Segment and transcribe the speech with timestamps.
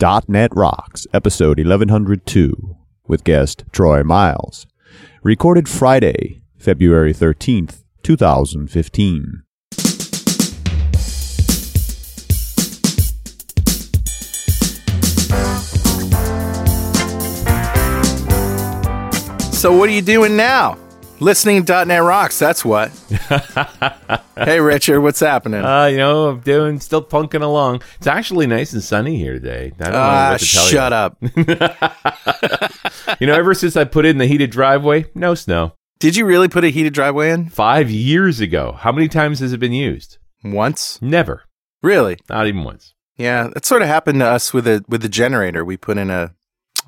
[0.00, 2.74] .NET Rocks, episode 1102,
[3.06, 4.66] with guest Troy Miles.
[5.22, 9.42] Recorded Friday, February 13th, 2015.
[19.52, 20.78] So what are you doing now?
[21.20, 22.90] Listening to .NET Rocks, that's what.
[24.36, 25.62] hey, Richard, what's happening?
[25.62, 27.82] Uh, you know, I'm doing still punking along.
[27.98, 29.72] It's actually nice and sunny here today.
[29.80, 31.18] I don't know Ah, what to tell shut up.
[31.20, 33.16] you.
[33.20, 35.72] You know, ever since I put in the heated driveway, no snow.
[35.98, 37.48] Did you really put a heated driveway in?
[37.50, 38.72] Five years ago.
[38.78, 40.16] How many times has it been used?
[40.44, 41.02] Once?
[41.02, 41.42] Never.
[41.82, 42.18] Really?
[42.30, 42.94] Not even once.
[43.16, 45.64] Yeah, that sort of happened to us with a with the generator.
[45.64, 46.34] We put in a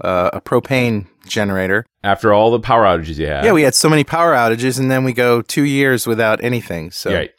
[0.01, 1.85] uh, a propane generator.
[2.05, 3.45] After all the power outages you had.
[3.45, 6.91] Yeah, we had so many power outages, and then we go two years without anything.
[6.91, 7.31] So Right.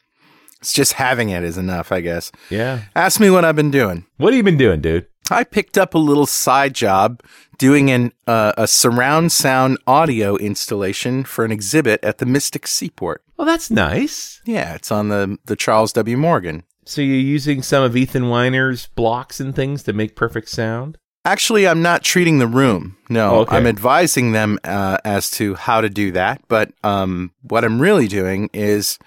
[0.61, 2.31] it's just having it is enough, I guess.
[2.49, 2.81] Yeah.
[2.95, 4.05] Ask me what I've been doing.
[4.17, 5.07] What have you been doing, dude?
[5.31, 7.21] I picked up a little side job
[7.57, 13.23] doing an uh, a surround sound audio installation for an exhibit at the Mystic Seaport.
[13.37, 14.41] Well, that's nice.
[14.45, 16.17] Yeah, it's on the the Charles W.
[16.17, 16.63] Morgan.
[16.85, 20.97] So you're using some of Ethan Winer's blocks and things to make perfect sound?
[21.25, 22.97] Actually, I'm not treating the room.
[23.09, 23.55] No, Oh, okay.
[23.55, 26.41] I'm advising them uh, as to how to do that.
[26.47, 28.99] But um, what I'm really doing is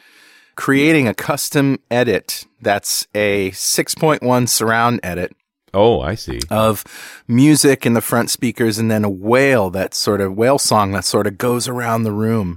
[0.54, 5.36] creating a custom edit that's a 6.1 surround edit
[5.74, 6.40] Oh, I see.
[6.50, 6.84] of
[7.28, 11.04] music in the front speakers and then a wail that sort of whale song that
[11.04, 12.56] sort of goes around the room.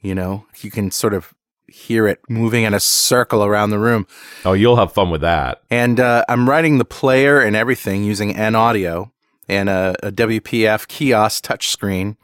[0.00, 1.34] You know, you can sort of
[1.72, 4.06] hear it moving in a circle around the room.
[4.44, 5.62] Oh, you'll have fun with that.
[5.70, 9.10] And uh, I'm writing the player and everything using NAudio
[9.48, 12.16] and a, a WPF kiosk touchscreen.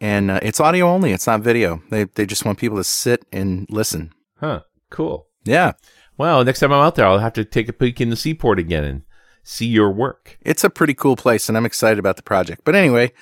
[0.00, 1.82] And uh, it's audio only, it's not video.
[1.90, 4.12] They, they just want people to sit and listen.
[4.40, 4.62] Huh.
[4.90, 5.26] Cool.
[5.44, 5.72] Yeah,
[6.16, 8.58] Well, next time I'm out there, I'll have to take a peek in the seaport
[8.58, 9.02] again and
[9.42, 10.38] see your work.
[10.42, 12.62] it's a pretty cool place, and I'm excited about the project.
[12.64, 13.12] But anyway,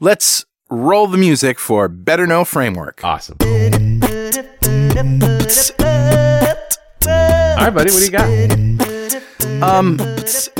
[0.00, 3.00] let's roll the music for Better Know Framework.
[3.04, 3.99] Awesome.
[4.90, 4.96] All
[7.66, 8.28] right, buddy, what do you got?
[9.62, 9.98] Um,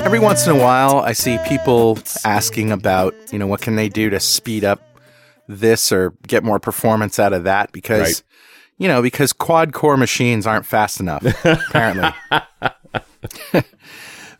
[0.04, 3.88] every once in a while, I see people asking about, you know, what can they
[3.88, 4.80] do to speed up
[5.48, 8.22] this or get more performance out of that because, Right.
[8.78, 12.10] you know, because quad core machines aren't fast enough, apparently.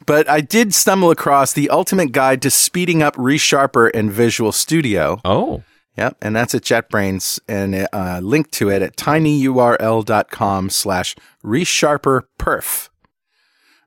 [0.06, 5.20] but I did stumble across the ultimate guide to speeding up ReSharper and Visual Studio.
[5.24, 5.64] Oh,
[6.00, 12.88] Yep, and that's at JetBrains, and uh, link to it at tinyurl.com slash resharper perf.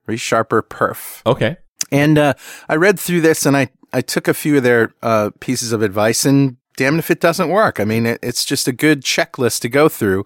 [0.06, 1.22] Resharper perf.
[1.26, 1.56] okay.
[1.90, 2.34] And uh,
[2.68, 5.82] I read through this and I, I took a few of their uh, pieces of
[5.82, 7.80] advice and damn if it doesn't work.
[7.80, 10.24] I mean, it, it's just a good checklist to go through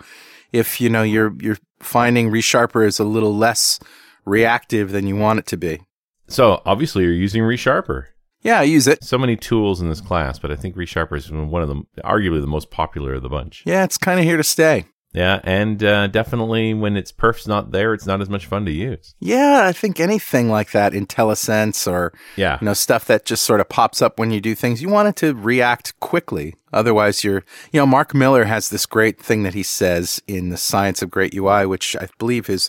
[0.53, 3.81] if, you know, you're, you're finding ReSharper is a little less
[4.27, 5.81] reactive than you want it to be.
[6.29, 8.09] So obviously you're using ReSharper.
[8.43, 9.03] Yeah, I use it.
[9.03, 12.41] So many tools in this class, but I think ReSharper is one of them, arguably
[12.41, 13.63] the most popular of the bunch.
[13.67, 14.87] Yeah, it's kind of here to stay.
[15.15, 18.71] Yeah, and uh, definitely when its perf's not there, it's not as much fun to
[18.71, 19.15] use.
[19.21, 22.59] Yeah, I think anything like that, IntelliSense or Yeah.
[22.61, 25.09] you know stuff that just sort of pops up when you do things you want
[25.09, 29.55] it to react quickly otherwise you're you know mark miller has this great thing that
[29.55, 32.69] he says in the science of great ui which i believe his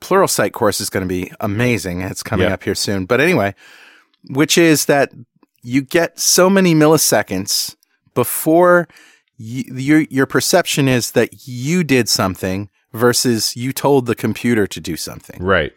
[0.00, 2.52] pluralsight course is going to be amazing it's coming Yeah.
[2.54, 3.54] up here soon but anyway
[4.30, 5.12] which is that
[5.62, 7.76] you get so many milliseconds
[8.14, 8.88] before
[9.36, 14.80] you, your your perception is that you did something versus you told the computer to
[14.80, 15.72] do something Right.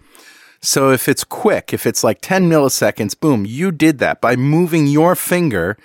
[0.62, 4.86] so if it's quick, if it's like 10 milliseconds, boom, you did that by moving
[4.88, 5.78] your finger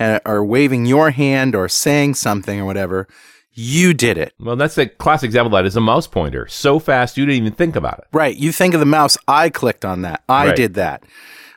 [0.00, 3.06] uh, or waving your hand or saying something or whatever.
[3.52, 4.32] You did it.
[4.38, 6.46] Well, that's a classic example of that is a mouse pointer.
[6.46, 8.04] So fast you didn't even think about it.
[8.12, 8.36] Right.
[8.36, 9.18] You think of the mouse.
[9.26, 10.22] I clicked on that.
[10.28, 10.56] I Right.
[10.56, 11.02] did that.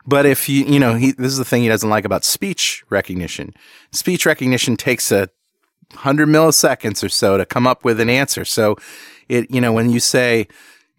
[0.06, 2.84] But if you, you know, he, this is the thing he doesn't like about speech
[2.89, 3.53] recognition.
[3.91, 5.29] Speech recognition takes a
[5.94, 8.45] hundred milliseconds or so to come up with an answer.
[8.45, 8.78] So
[9.29, 10.47] it, you know, when you say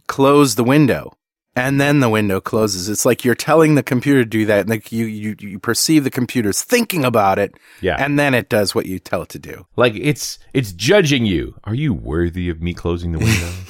[0.06, 1.12] close the window
[1.54, 4.60] and then the window closes, it's like you're telling the computer to do that.
[4.60, 7.54] And like you, you, you perceive the computer's thinking about it.
[7.80, 7.96] Yeah.
[7.98, 9.66] And then it does what you tell it to do.
[9.76, 11.54] Like it's it's judging you.
[11.64, 13.50] Are you worthy of me closing the window?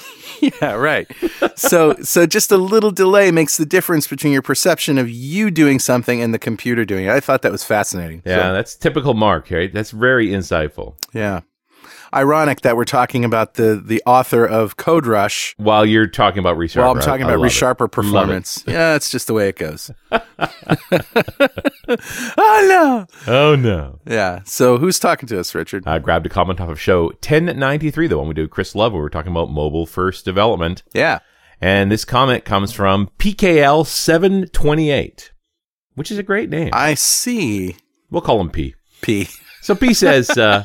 [0.60, 1.06] Yeah, right.
[1.54, 5.78] so so just a little delay makes the difference between your perception of you doing
[5.78, 7.10] something and the computer doing it.
[7.12, 8.22] I thought that was fascinating.
[8.26, 9.72] yeah, So, that's typical Mark, right?
[9.72, 10.94] That's very insightful.
[11.12, 11.42] yeah.
[12.14, 16.76] Ironic that we're talking about the the author of CodeRush While you're talking about ReSharper.
[16.82, 17.50] while I'm talking I- I about it.
[17.50, 17.92] ReSharper it.
[17.92, 18.62] performance.
[18.66, 19.90] Yeah, it's just the way it goes.
[20.12, 20.20] oh
[22.68, 23.06] no.
[23.26, 23.98] Oh no.
[24.06, 24.40] Yeah.
[24.44, 25.84] So who's talking to us, Richard?
[25.86, 28.92] I grabbed a comment off of show 1093, the one we do with Chris Love,
[28.92, 30.82] where we're talking about mobile first development.
[30.92, 31.20] Yeah.
[31.60, 35.30] And this comment comes from PKL728.
[35.94, 36.70] which is a great name.
[36.72, 37.76] I see.
[38.10, 38.74] we'll call him P.
[39.00, 39.28] P.
[39.62, 40.64] So P says, uh,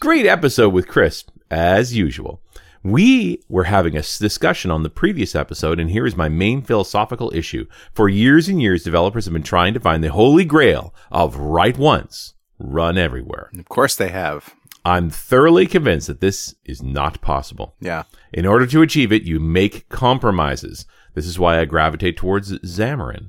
[0.00, 2.40] great episode with Chris, as usual.
[2.82, 7.30] We were having a discussion on the previous episode, and here is my main philosophical
[7.34, 7.66] issue.
[7.92, 11.76] For years and years, developers have been trying to find the holy grail of write
[11.76, 13.50] once, run everywhere.
[13.58, 14.54] Of course they have.
[14.82, 17.74] I'm thoroughly convinced that this is not possible.
[17.82, 18.04] Yeah.
[18.32, 20.86] In order to achieve it, you make compromises.
[21.12, 23.28] This is why I gravitate towards Xamarin.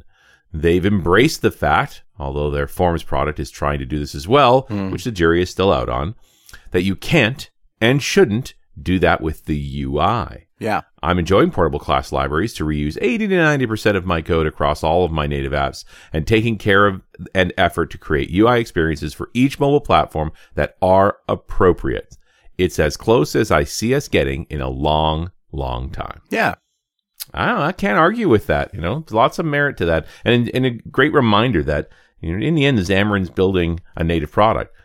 [0.52, 4.62] They've embraced the fact, although their Forms product is trying to do this as well,
[4.62, 4.92] hmm.
[4.92, 6.16] which the jury is still out on,
[6.72, 7.50] that you can't
[7.80, 10.48] and shouldn't do that with the UI.
[10.60, 10.82] Yeah.
[11.02, 15.06] I'm enjoying portable class libraries to reuse 80 to 90% of my code across all
[15.06, 17.02] of my native apps and taking care of
[17.34, 22.18] and effort to create UI experiences for each mobile platform that are appropriate.
[22.58, 26.22] It's as close as I see us getting in a long, long time.
[26.30, 26.56] Yeah.
[27.34, 28.74] I don't know, I can't argue with that.
[28.74, 31.90] You know, There's lots of merit to that, and and a great reminder that
[32.22, 34.76] you know, in the end, Xamarin's building a native product.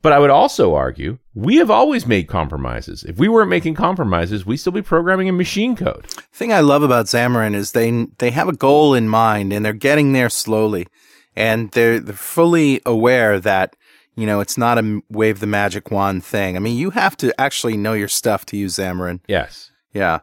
[0.00, 3.04] But I would also argue we have always made compromises.
[3.04, 6.06] If we weren't making compromises, we'd still be programming in machine code.
[6.32, 9.72] thing I love about Xamarin is they they have a goal in mind and they're
[9.72, 10.88] getting there slowly,
[11.36, 13.76] and they're they're fully aware that
[14.16, 16.56] you know it's not a wave the magic wand thing.
[16.56, 19.20] I mean, you have to actually know your stuff to use Xamarin.
[19.28, 19.70] Yes.
[19.92, 20.20] Yeah.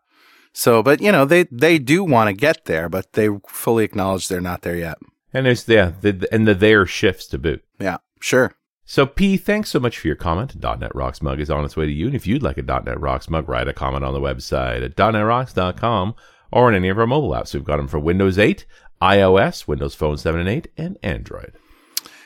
[0.53, 4.27] So, but you know they they do want to get there, but they fully acknowledge
[4.27, 4.97] they're not there yet.
[5.33, 7.63] And there's yeah, the, and the there shifts to boot.
[7.79, 7.97] Yeah.
[8.19, 8.53] Sure.
[8.85, 10.55] So P, thanks so much for your comment.
[10.59, 12.07] .NET Rocks mug is on its way to you.
[12.07, 14.95] And if you'd like a .NET Rocks mug, write a comment on the website at
[14.95, 16.15] .NETRocks.com
[16.51, 17.53] or in any of our mobile apps.
[17.53, 18.65] We've got them for Windows 8,
[18.99, 21.53] iOS, Windows Phone 7 and 8, and Android.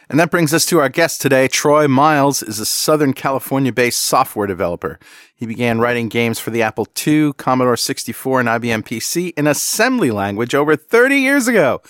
[0.10, 1.48] And that brings us to our guest today.
[1.48, 5.00] Troy Miles is a Southern California based software developer.
[5.36, 10.12] He began writing games for the Apple II, Commodore 64, and IBM PC in assembly
[10.12, 11.82] language over 30 years ago.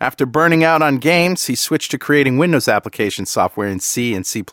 [0.00, 4.26] After burning out on games, he switched to creating Windows application software in C and
[4.26, 4.44] C.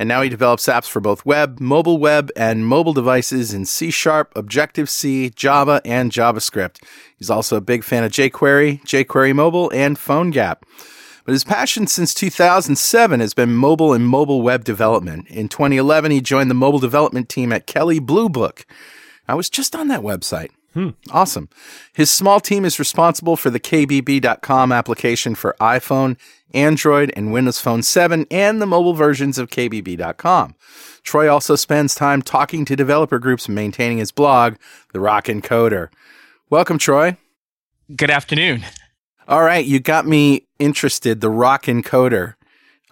[0.00, 3.90] And now he develops apps for both web, mobile web, and mobile devices in C
[3.90, 6.80] Sharp, Objective C, Java, and JavaScript.
[7.16, 10.58] He's also a big fan of jQuery, jQuery Mobile, and PhoneGap.
[11.28, 15.28] But his passion since 2007 has been mobile and mobile web development.
[15.28, 18.64] In 2011, he joined the mobile development team at Kelley Blue Book.
[19.28, 20.48] I was just on that website.
[20.72, 20.92] Hmm.
[21.10, 21.50] Awesome.
[21.92, 26.16] His small team is responsible for the KBB.com application for iPhone,
[26.54, 30.54] Android, and Windows Phone 7 and the mobile versions of KBB.com.
[31.02, 34.54] Troy also spends time talking to developer groups and maintaining his blog,
[34.94, 35.90] The Rockin' Coder.
[36.48, 37.18] Welcome, Troy.
[37.94, 38.64] Good afternoon.
[39.28, 41.20] All right, you got me interested.
[41.20, 42.34] The Rockin' Coder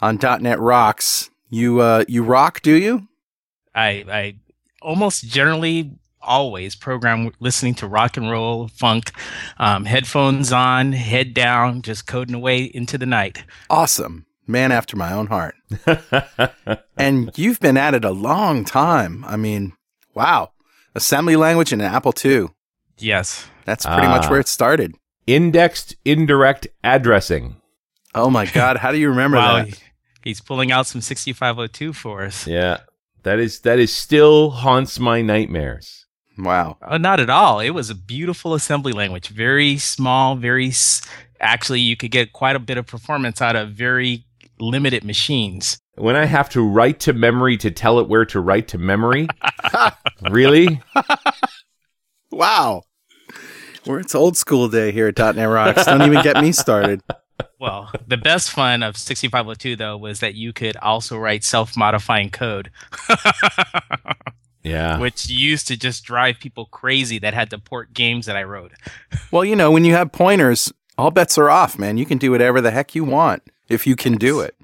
[0.01, 1.31] on .NET Rocks.
[1.49, 3.09] You uh, you rock, do you?
[3.75, 4.35] I I
[4.83, 9.13] almost generally always program listening to rock and roll, funk,
[9.59, 13.45] um, headphones on, head down, just coding away into the night.
[13.71, 15.55] Awesome, man after my own heart.
[16.99, 19.25] and you've been at it a long time.
[19.27, 19.73] I mean,
[20.15, 20.51] wow,
[20.95, 22.49] assembly language and Apple II.
[22.99, 23.47] Yes.
[23.65, 24.31] That's pretty much Ah.
[24.31, 24.95] where it started.
[25.27, 27.57] Indexed indirect addressing.
[28.15, 29.69] Oh my God, how do you remember Wow, that?
[29.69, 29.75] he-
[30.25, 32.47] he's pulling out some 6502 for us.
[32.47, 32.79] Yeah.
[33.25, 36.07] That is that is still haunts my nightmares.
[36.39, 36.77] Wow.
[36.81, 37.61] Oh, not at all.
[37.61, 39.29] It was a beautiful assembly language.
[39.29, 41.03] Very small, very s-
[41.41, 44.25] actually you could get quite a bit of performance out of very
[44.61, 45.79] limited machines.
[45.97, 49.27] When I have to write to memory to tell it where to write to memory,
[50.31, 50.81] really?
[52.31, 52.83] Wow.
[53.87, 55.85] We're it's old school day here at .NET Rocks.
[55.85, 57.03] Don't even get me started.
[57.59, 62.71] Well, the best fun of 6502 though was that you could also write self-modifying code.
[64.63, 64.99] Yeah.
[65.01, 68.73] which used to just drive people crazy that had to port games that I wrote.
[69.31, 71.99] Well, you know, when you have pointers, all bets are off, man.
[71.99, 74.55] You can do whatever the heck you want if you can do it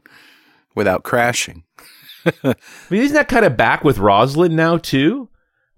[0.75, 1.65] without crashing.
[2.25, 2.55] I
[2.89, 5.29] mean, isn't that kind of back with Roslyn now too?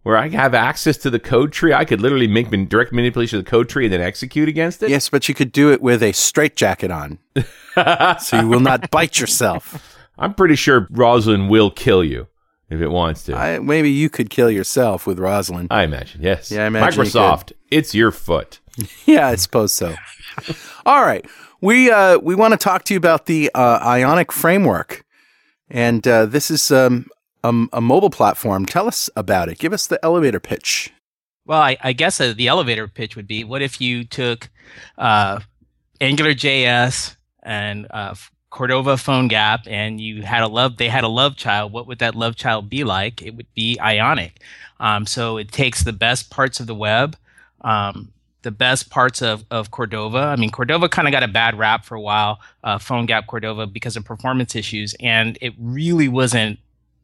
[0.04, 3.44] Where I have access to the code tree, I could literally make direct manipulation of
[3.46, 4.90] the code tree and then execute against it.
[4.90, 7.18] Yes, but you could do it with a straitjacket on,
[8.20, 9.96] so you will not bite yourself.
[10.18, 12.28] I'm pretty sure Roslyn will kill you
[12.68, 13.34] if it wants to.
[13.34, 15.68] I, maybe you could kill yourself with Roslyn.
[15.70, 16.50] I imagine, yes.
[16.50, 18.60] Yeah, I imagine you Microsoft, it's your foot.
[19.06, 19.94] Yeah, I suppose so.
[20.84, 21.24] All right,
[21.62, 25.04] we uh, we want to talk to you about the uh, Ionic framework,
[25.70, 27.06] and uh, this is um,
[27.44, 28.66] a, a mobile platform.
[28.66, 29.58] Tell us about it.
[29.58, 30.92] Give us the elevator pitch.
[31.46, 34.48] Well, I, I guess uh, the elevator pitch would be: What if you took
[34.98, 35.40] uh,
[36.00, 38.14] AngularJS and uh,
[38.50, 40.78] Cordova PhoneGap, and you had a love?
[40.78, 41.70] They had a love child.
[41.72, 43.20] What would that love child be like?
[43.22, 44.40] It would be Ionic.
[44.80, 47.16] Um, so it takes the best parts of the web,
[47.60, 48.10] um,
[48.42, 50.18] the best parts of, of Cordova.
[50.18, 53.66] I mean, Cordova kind of got a bad rap for a while, uh, PhoneGap Cordova,
[53.66, 56.58] because of performance issues, and it really wasn't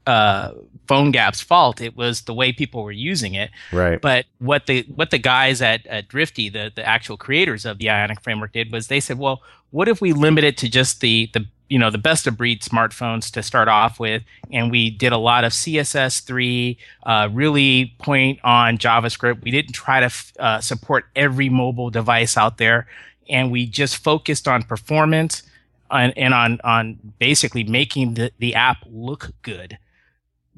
[0.07, 0.53] uh,
[0.87, 1.81] PhoneGap's fault.
[1.81, 3.51] It was the way people were using it.
[3.73, 4.01] Right.
[4.01, 7.91] But what the what the guys at, at Drifty, the the actual creators of the
[7.91, 11.31] Ionic framework, did was they said, well, what if we limit it to just the
[11.33, 15.13] the you know the best of breed smartphones to start off with, and we did
[15.13, 19.43] a lot of CSS3, uh, really point on JavaScript.
[19.43, 22.89] We didn't try to f- uh, support every mobile device out there,
[23.29, 25.45] and we just focused on performance
[25.89, 29.79] and, and on on basically making the, the app look good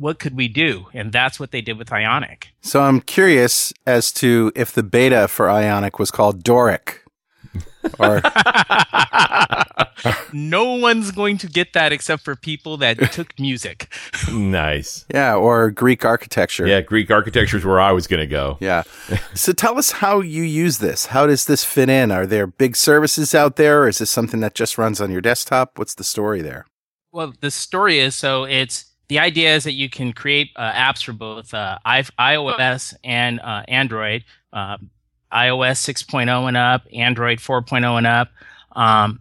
[0.02, 0.87] what could we do?
[0.92, 2.49] And that's what they did with Ionic.
[2.61, 7.04] So I'm curious as to if the beta for Ionic was called Doric.
[8.00, 8.21] Or
[10.32, 13.94] no one's going to get that except for people that took music.
[14.32, 15.04] nice.
[15.12, 16.66] yeah, or Greek architecture.
[16.66, 18.56] Yeah, Greek architecture is where I was going to go.
[18.61, 18.82] Yeah.
[19.35, 21.06] so tell us how you use this.
[21.06, 22.11] How does this fit in?
[22.11, 23.82] Are there big services out there?
[23.82, 25.78] Or is this something that just runs on your desktop?
[25.78, 26.66] What's the story there?
[27.12, 31.04] Well, the story is so it's the idea is that you can create uh, apps
[31.04, 34.88] for both uh, iOS and uh, Android, um,
[35.31, 38.31] iOS 6.0 and up, Android 4.0 and up,
[38.75, 39.21] um,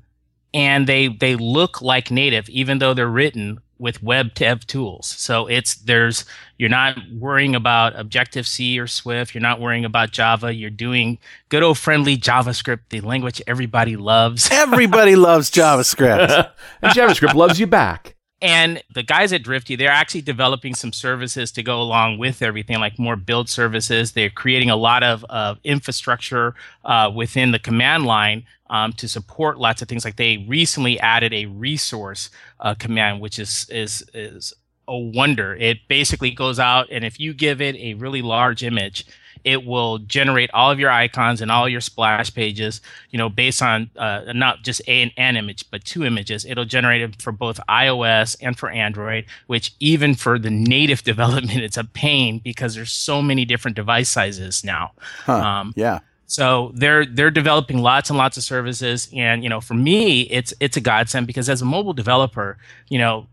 [0.54, 5.08] and they they look like native, even though they're written with web dev tools.
[5.08, 6.24] So it's there's
[6.58, 9.36] you're not worrying about Objective C or Swift.
[9.36, 10.54] You're not worrying about Java.
[10.54, 11.18] You're doing
[11.50, 14.48] good old friendly JavaScript, the language everybody loves.
[14.54, 16.50] Everybody loves JavaScript.
[16.82, 18.16] and JavaScript loves you back.
[18.42, 22.80] And the guys at Drifty, they're actually developing some services to go along with everything,
[22.80, 24.14] like more build services.
[24.14, 29.60] They're creating a lot of uh, infrastructure uh, within the command line um, to support
[29.60, 30.04] lots of things.
[30.04, 34.54] Like they recently added a resource uh, command, which is is is
[34.88, 35.56] a wonder.
[35.56, 39.06] It basically goes out, and if you give it a really large image,
[39.44, 43.62] it will generate all of your icons and all your splash pages, you know, based
[43.62, 46.46] on uh, not just a, an image, but two images.
[46.46, 51.60] It'll generate it for both iOS and for Android, which even for the native development,
[51.60, 54.92] it's a pain because there's so many different device sizes now.
[55.26, 55.34] Huh.
[55.34, 56.00] Um, yeah.
[56.28, 60.54] so they're they're developing lots and lots of services, and you know, for me, it's
[60.60, 62.58] it's a godsend because as a mobile developer,
[62.90, 63.28] you know,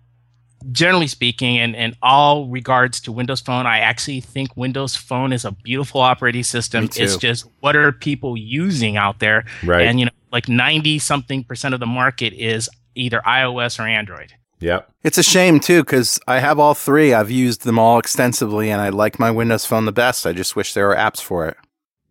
[0.72, 5.44] generally speaking, and in all regards to Windows Phone, I actually think Windows Phone is
[5.44, 6.84] a beautiful operating system.
[6.84, 7.02] Me too.
[7.04, 9.86] It's just what are people using out there, Right.
[9.86, 14.32] and you know, like ninety something percent of the market is either iOS or Android.
[14.60, 14.90] Yep.
[15.04, 17.14] It's a shame too, because I have all three.
[17.14, 20.26] I've used them all extensively, and I like my Windows Phone the best.
[20.26, 21.56] I just wish there were apps for it.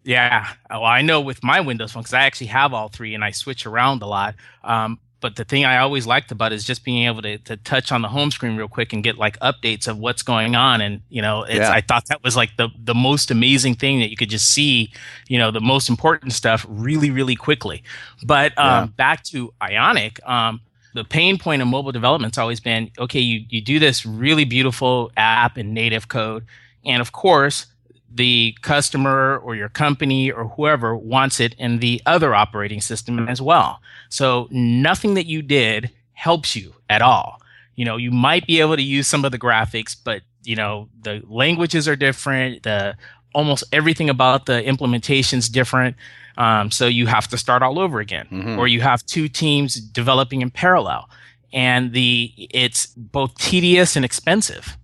[0.06, 3.26] Yeah, well, I know with my Windows Phone because I actually have all three and
[3.26, 4.36] I switch around a lot.
[4.64, 7.58] Um, but the thing I always liked about it is just being able to, to
[7.58, 10.80] touch on the home screen real quick and get like updates of what's going on.
[10.82, 11.72] And you know, it's, Yeah.
[11.72, 14.92] I thought that was like the the most amazing thing that you could just see,
[15.28, 17.84] you know, the most important stuff really really quickly.
[18.24, 18.86] But um, Yeah.
[18.96, 20.20] back to Ionic.
[20.28, 20.62] Um,
[20.94, 23.20] the pain point of mobile development's always been okay.
[23.20, 26.46] You you do this really beautiful app in native code,
[26.86, 27.68] and of course
[28.14, 33.42] the customer or your company or whoever wants it in the other operating system as
[33.42, 33.80] well.
[34.10, 37.42] So nothing that you did helps you at all.
[37.76, 40.88] You know, you might be able to use some of the graphics, but you know,
[41.02, 42.64] the languages are different.
[42.64, 42.96] The
[43.36, 45.96] almost everything about the implementation's different.
[46.38, 48.58] Um, so you have to start all over again, Mhm.
[48.58, 51.10] or you have two teams developing in parallel,
[51.52, 54.78] and the it's both tedious and expensive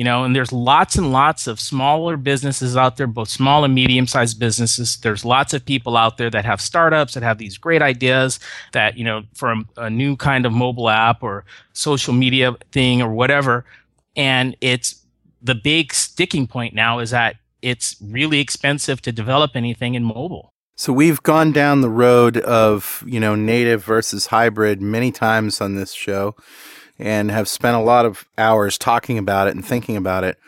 [0.00, 3.74] you know and there's lots and lots of smaller businesses out there both small and
[3.74, 4.96] medium sized businesses.
[4.96, 8.40] There's lots of people out there that have startups that have these great ideas
[8.72, 13.02] that you know for a, a new kind of mobile app or social media thing
[13.02, 13.66] or whatever.
[14.16, 15.04] And it's
[15.42, 20.54] the big sticking point now is that it's really expensive to develop anything in mobile.
[20.76, 25.74] So we've gone down the road of, you know, native versus hybrid many times on
[25.74, 26.36] this show
[27.00, 30.38] and have spent a lot of hours talking about it and thinking about it.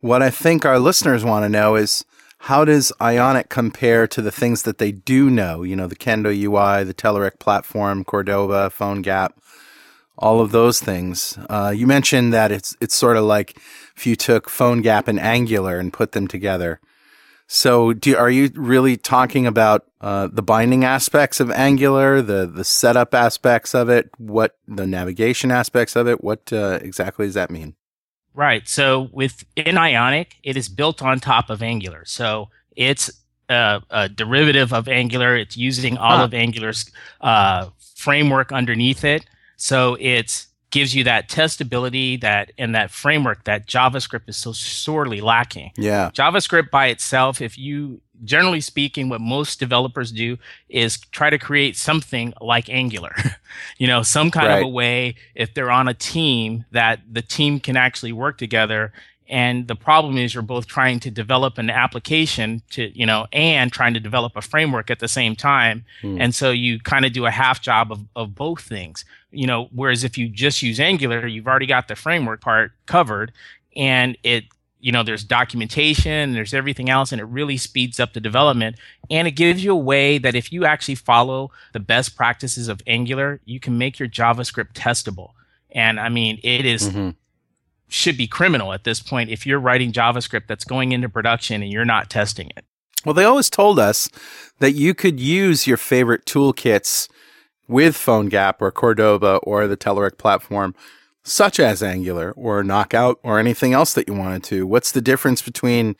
[0.00, 2.04] What I think our listeners want to know is
[2.42, 5.62] how does Ionic compare to the things that they do know?
[5.62, 9.30] You know, the Kendo UI, the Telerik platform, Cordova, PhoneGap,
[10.16, 11.38] all of those things.
[11.50, 13.56] Uh, you mentioned that it's it's sort of like
[13.96, 16.80] if you took PhoneGap and Angular and put them together.
[17.50, 22.62] So, do, are you really talking about uh, the binding aspects of Angular, the the
[22.62, 26.22] setup aspects of it, what the navigation aspects of it?
[26.22, 27.74] What uh, exactly does that mean?
[28.34, 28.68] Right.
[28.68, 32.04] So within Ionic, it is built on top of Angular.
[32.04, 33.10] So it's
[33.48, 35.34] a, a derivative of Angular.
[35.34, 36.24] It's using all Huh.
[36.24, 36.90] of Angular's
[37.22, 39.24] uh, framework underneath it.
[39.56, 45.20] So it gives you that testability that and that framework that JavaScript is so sorely
[45.20, 45.72] lacking.
[45.76, 51.38] Yeah, JavaScript by itself, if you generally speaking, what most developers do is try to
[51.38, 53.14] create something like Angular.
[53.78, 54.58] you know, some kind right.
[54.58, 58.92] of a way if they're on a team that the team can actually work together.
[59.28, 63.70] And the problem is you're both trying to develop an application to, you know, and
[63.70, 65.84] trying to develop a framework at the same time.
[66.00, 66.20] Hmm.
[66.20, 69.04] And so you kind of do a half job of, of both things.
[69.30, 73.32] You know, whereas if you just use Angular, you've already got the framework part covered
[73.76, 74.44] and it
[74.80, 78.76] you know there's documentation there's everything else and it really speeds up the development
[79.10, 82.80] and it gives you a way that if you actually follow the best practices of
[82.86, 85.32] angular you can make your javascript testable
[85.72, 87.10] and i mean it is, mm-hmm.
[87.88, 91.72] Should be criminal at this point if you're writing javascript that's going into production and
[91.72, 92.64] you're not testing it
[93.04, 94.08] well they always told us
[94.58, 97.08] that you could use your favorite toolkits
[97.68, 100.74] with PhoneGap or Cordova or the Telerik platform
[101.22, 104.66] such as Angular or Knockout or anything else that you wanted to?
[104.66, 105.94] What's the difference between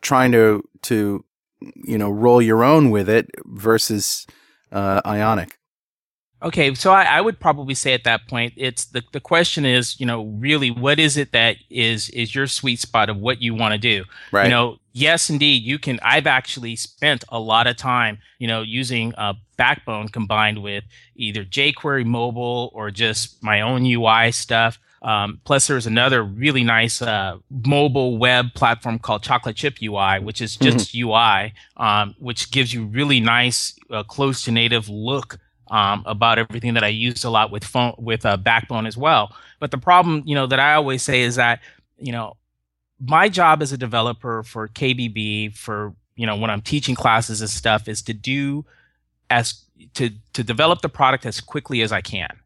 [0.00, 1.24] trying to to
[1.60, 4.26] you know roll your own with it versus
[4.70, 5.57] uh, Ionic?
[6.40, 9.98] Okay, so I, I, would probably say at that point, it's the, the question is,
[9.98, 13.54] you know, really what is it that is is your sweet spot of what you
[13.54, 14.04] want to do?
[14.30, 14.44] Right.
[14.44, 15.98] You know, yes, indeed, you can.
[16.00, 20.84] I've actually spent a lot of time, you know, using a Backbone combined with
[21.16, 24.78] either jQuery mobile or just my own UI stuff.
[25.02, 30.40] Um, plus, there's another really nice uh, mobile web platform called Chocolate Chip UI, which
[30.40, 31.08] is just mm-hmm.
[31.08, 35.38] UI, um, which gives you really nice, uh, close to native look
[35.70, 39.34] um, about everything that I used a lot with phone with uh, Backbone as well.
[39.60, 41.60] But the problem, you know, that I always say is that
[41.98, 42.36] you know
[43.00, 47.50] my job as a developer for KBB for you know when I'm teaching classes and
[47.50, 48.64] stuff is to do
[49.30, 52.38] as to to develop the product as quickly as I can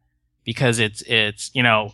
[0.43, 1.93] because it's it's you know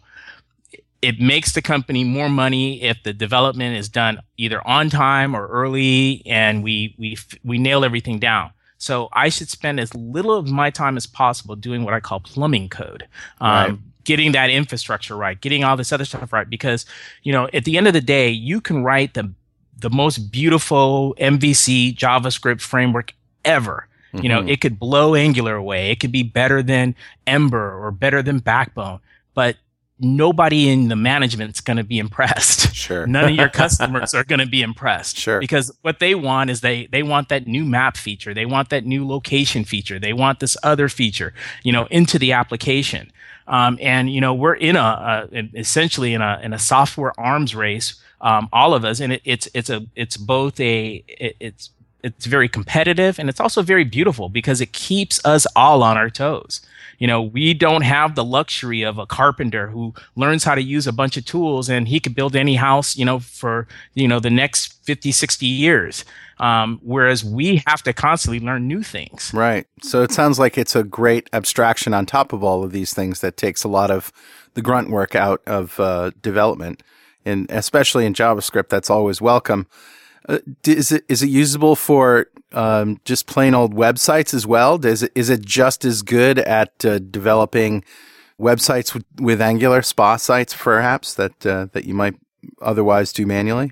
[1.02, 5.48] it makes the company more money if the development is done either on time or
[5.48, 10.50] early and we we we nail everything down so I should spend as little of
[10.50, 13.08] my time as possible doing what I call plumbing code.
[13.40, 13.78] Um, right.
[14.06, 16.86] Getting that infrastructure right, getting all this other stuff right, because
[17.22, 19.32] you know at the end of the day, you can write the
[19.78, 23.14] the most beautiful MVC JavaScript framework
[23.46, 23.88] ever.
[24.14, 24.24] Mm-hmm.
[24.24, 24.50] You know, mm-hmm.
[24.50, 25.92] it could blow Angular away.
[25.92, 26.96] It could be better than
[27.28, 29.00] Ember or better than Backbone,
[29.36, 29.58] but
[30.00, 32.68] nobody in the management's going to be impressed.
[32.80, 33.06] Sure.
[33.06, 35.18] None of your customers are going to be impressed.
[35.18, 35.40] Sure.
[35.40, 38.34] Because what they want is they they want that new map feature.
[38.34, 40.00] They want that new location feature.
[40.00, 41.34] They want this other feature,
[41.64, 43.12] you know, into the application.
[43.48, 47.54] Um, and you know, we're in a, a, essentially in a in a software arms
[47.54, 51.72] race, um, all of us, and it, it's it's a it's both a it, it's
[52.04, 56.10] it's very competitive and it's also very beautiful because it keeps us all on our
[56.10, 56.62] toes.
[56.98, 60.86] You know, we don't have the luxury of a carpenter who learns how to use
[60.86, 64.20] a bunch of tools and he could build any house, you know, for, you know,
[64.20, 66.06] the next 50, 60 years.
[66.40, 69.32] Um, whereas we have to constantly learn new things.
[69.34, 69.66] Right.
[69.82, 73.20] So it sounds like it's a great abstraction on top of all of these things
[73.22, 74.12] that takes a lot of
[74.54, 76.84] the grunt work out of uh, development.
[77.26, 79.68] And especially in JavaScript, that's always welcome.
[80.30, 84.78] Uh, is it is it usable for um, just plain old websites as well?
[84.78, 87.84] Does it is it just as good at uh, developing
[88.40, 92.14] websites with, with Angular SPA sites, perhaps that uh, that you might
[92.62, 93.72] otherwise do manually?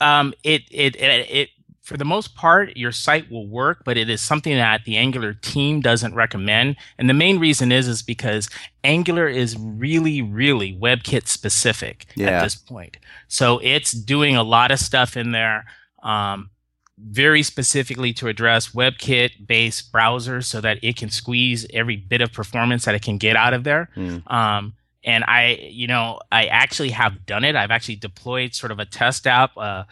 [0.00, 1.48] Um, it, it it it
[1.88, 5.32] for the most part, your site will work, but it is something that the Angular
[5.32, 6.76] team doesn't recommend.
[6.98, 8.50] And the main reason is is because
[8.84, 12.26] Angular is really, really WebKit specific yeah.
[12.26, 12.98] at this point.
[13.28, 15.64] So it's doing a lot of stuff in there.
[16.02, 16.50] Um,
[16.98, 22.34] very specifically to address WebKit based browsers so that it can squeeze every bit of
[22.34, 23.88] performance that it can get out of there.
[23.96, 24.30] Mm.
[24.30, 24.74] Um,
[25.04, 27.56] and I, you know, I actually have done it.
[27.56, 29.56] I've actually deployed sort of a test app.
[29.56, 29.84] Uh,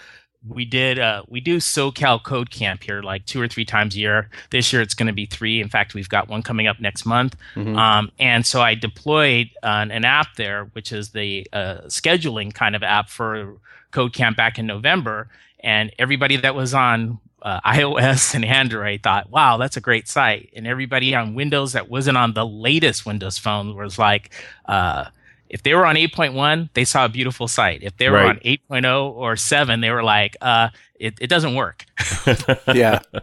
[0.48, 3.98] we did uh, we do SoCal Code Camp here like two or three times a
[3.98, 4.28] year.
[4.50, 5.60] This year it's going to be three.
[5.60, 7.36] In fact, we've got one coming up next month.
[7.54, 7.76] Mm-hmm.
[7.76, 12.76] Um, and so I deployed uh, an app there, which is the uh, scheduling kind
[12.76, 13.56] of app for
[13.90, 15.28] Code Camp back in November.
[15.60, 20.50] And everybody that was on uh, iOS and Android thought, wow, that's a great site.
[20.54, 24.32] And everybody on Windows that wasn't on the latest Windows phone was like,
[24.66, 25.06] uh,
[25.48, 27.82] if they were on 8.1, they saw a beautiful site.
[27.82, 28.30] If they were right.
[28.30, 31.84] on 8.0 or 7, they were like, uh, it, it doesn't work.
[32.74, 33.00] yeah.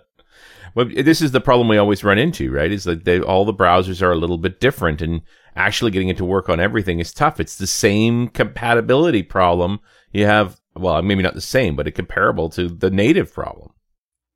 [0.75, 2.71] Well, this is the problem we always run into, right?
[2.71, 5.21] Is that they, all the browsers are a little bit different, and
[5.55, 7.39] actually getting it to work on everything is tough.
[7.39, 9.79] It's the same compatibility problem
[10.11, 10.59] you have.
[10.75, 13.73] Well, maybe not the same, but a comparable to the native problem.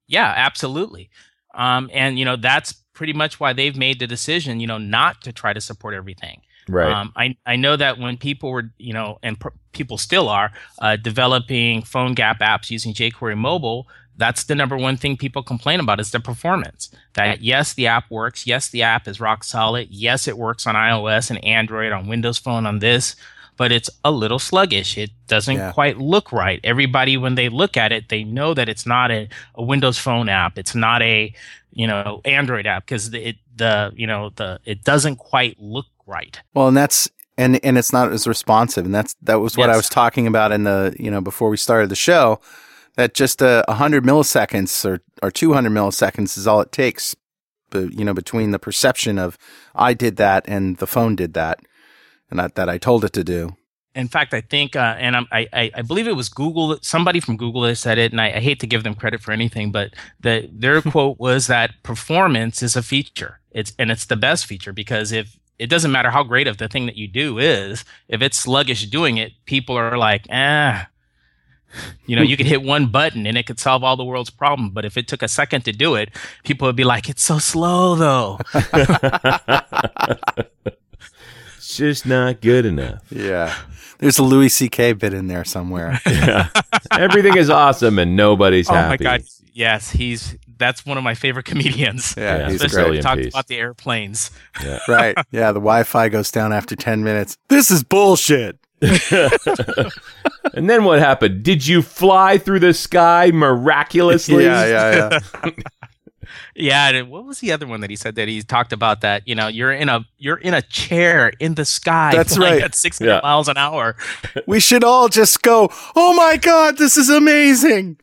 [0.08, 1.10] Yeah, absolutely.
[1.56, 5.22] Um, and you know that's pretty much why they've made the decision, you know, not
[5.24, 6.42] to try to support everything.
[6.68, 6.92] Right.
[6.92, 10.52] Um, I I know that when people were, you know, and pr- people still are
[10.80, 16.00] uh, developing PhoneGap apps using jQuery mobile, that's the number one thing people complain about
[16.00, 16.90] is the performance.
[17.14, 18.46] That yes, the app works.
[18.48, 19.88] Yes, the app is rock solid.
[19.90, 23.16] Yes, it works on iOS and Android, on Windows Phone, on this,
[23.58, 24.98] but it's a little sluggish.
[24.98, 25.72] It doesn't Yeah.
[25.72, 26.60] quite look right.
[26.64, 30.30] Everybody, when they look at it, they know that it's not a, a Windows Phone
[30.30, 30.58] app.
[30.58, 31.34] It's not a
[31.72, 36.42] you know Android app because it the you know the it doesn't quite look right.
[36.54, 39.76] Well, and that's and and it's not as responsive, and that's that was what I
[39.76, 42.40] was talking about in the you know before we started the show.
[42.96, 47.16] That just a uh, hundred milliseconds or or two hundred milliseconds is all it takes,
[47.70, 49.38] but you know between the perception of
[49.76, 51.60] I did that and the phone did that,
[52.32, 53.56] and that that I told it to do.
[53.94, 57.20] in fact, I think, uh, and I'm, I, I, I believe it was Google, somebody
[57.20, 59.72] from Google that said it, and I, I hate to give them credit for anything,
[59.72, 63.40] but the, their quote was that performance is a feature.
[63.52, 66.68] It's, and it's the best feature because if it doesn't matter how great of the
[66.68, 70.88] thing that you do is, if it's sluggish doing it, people are like, ah,
[72.06, 74.70] you know, you could hit one button and it could solve all the world's problem.
[74.70, 76.10] But if it took a second to do it,
[76.44, 78.40] people would be like, it's so slow though.
[81.58, 83.04] It's just not good enough.
[83.12, 83.54] Yeah,
[84.00, 84.94] there's a Louis C.K.
[84.94, 86.00] bit in there somewhere.
[86.08, 86.50] yeah
[86.92, 88.78] Everything is awesome and nobody's happy.
[88.78, 89.04] Oh happy.
[89.04, 89.28] my God.
[89.54, 89.92] Yes.
[89.92, 92.14] He's, that's one of my favorite comedians.
[92.18, 92.84] Yeah, Yeah, he's it's Especially great.
[92.98, 93.34] he brilliant talks piece.
[93.34, 94.32] about the airplanes.
[94.88, 95.16] right?
[95.32, 97.38] Yeah, the Wi-Fi goes down after ten minutes.
[97.50, 98.58] This is bullshit.
[100.54, 101.44] And then what happened?
[101.44, 104.46] Did you fly through the sky miraculously?
[104.46, 105.50] Yeah, yeah, yeah.
[106.56, 109.28] Yeah, and what was the other one that he said that he talked about that,
[109.28, 112.62] you know, you're in a you're in a chair in the sky That's right.
[112.64, 113.20] at 600 Yeah.
[113.22, 113.96] miles an hour.
[114.48, 115.70] we should all just go.
[115.96, 117.98] Oh my god, this is amazing.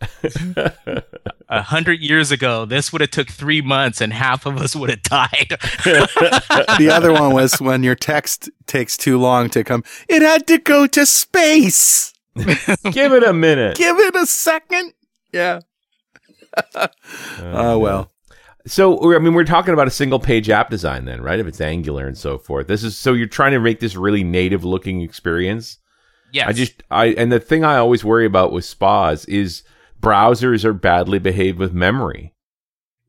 [1.54, 4.90] A hundred years ago, this would have took three months, and half of us would
[4.90, 5.46] have died.
[5.84, 9.84] the other one was when your text takes too long to come.
[10.08, 12.12] It had to go to space.
[12.36, 13.76] Give it a minute.
[13.76, 14.94] Give it a second.
[15.32, 15.60] Yeah.
[16.74, 16.88] Oh,
[17.40, 18.10] oh well.
[18.66, 21.38] So, I mean, we're talking about a single page app design then, right?
[21.38, 22.66] If it's Angular and so forth.
[22.66, 25.78] This is so you're trying to make this really native looking experience.
[26.32, 29.62] yes, I just, I, and the thing I always worry about with spas is
[30.04, 32.32] browsers are badly behaved with memory.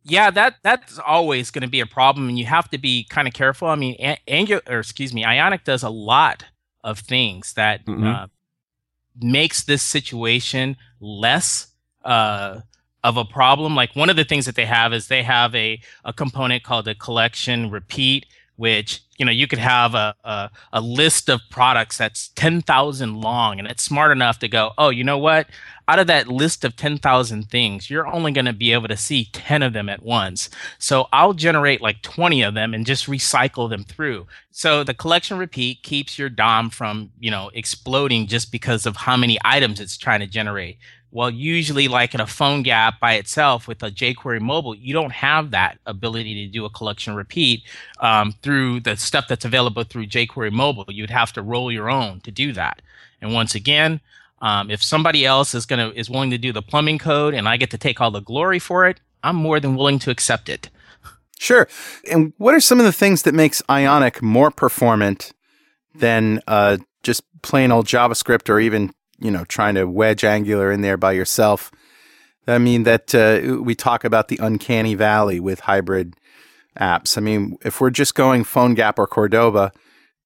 [0.08, 3.28] yeah, that that's always going to be a problem, and you have to be kind
[3.28, 3.68] of careful.
[3.68, 6.46] I mean, A- Angular, or excuse me, Ionic does a lot
[6.84, 8.06] of things that Mhm.
[8.16, 8.28] uh,
[9.20, 11.72] makes this situation less
[12.04, 12.60] uh,
[13.04, 13.76] of a problem.
[13.76, 16.88] Like one of the things that they have is they have a, a component called
[16.88, 21.98] a collection repeat, which you know you could have a, a, a list of products
[21.98, 25.48] that's 10,000 long and it's smart enough to go, oh, you know what?
[25.88, 29.30] Out of that list of 10,000 things, you're only going to be able to see
[29.32, 30.50] 10 of them at once.
[30.80, 34.26] So I'll generate like 20 of them and just recycle them through.
[34.52, 39.16] So the collection repeat keeps your DOM from, you know, exploding just because of how
[39.16, 40.80] many items it's trying to generate.
[41.16, 45.52] Well, usually, like in a PhoneGap by itself with a jQuery mobile, you don't have
[45.52, 47.64] that ability to do a collection repeat
[48.02, 50.84] um, through the stuff that's available through jQuery mobile.
[50.90, 52.82] You'd have to roll your own to do that.
[53.22, 54.02] And once again,
[54.42, 57.56] um, if somebody else is gonna is willing to do the plumbing code and I
[57.56, 60.70] get to take all the glory for it, I'm more than willing to accept it.
[61.40, 61.70] Sure.
[62.12, 65.32] And what are some of the things that makes Ionic more performant
[65.94, 70.82] than uh, just plain old JavaScript or even you know trying to wedge Angular in
[70.82, 71.72] there by yourself?
[72.48, 76.16] I mean that uh, we talk about the uncanny valley with hybrid
[76.80, 77.18] apps.
[77.18, 79.72] I mean, if we're just going PhoneGap or Cordova,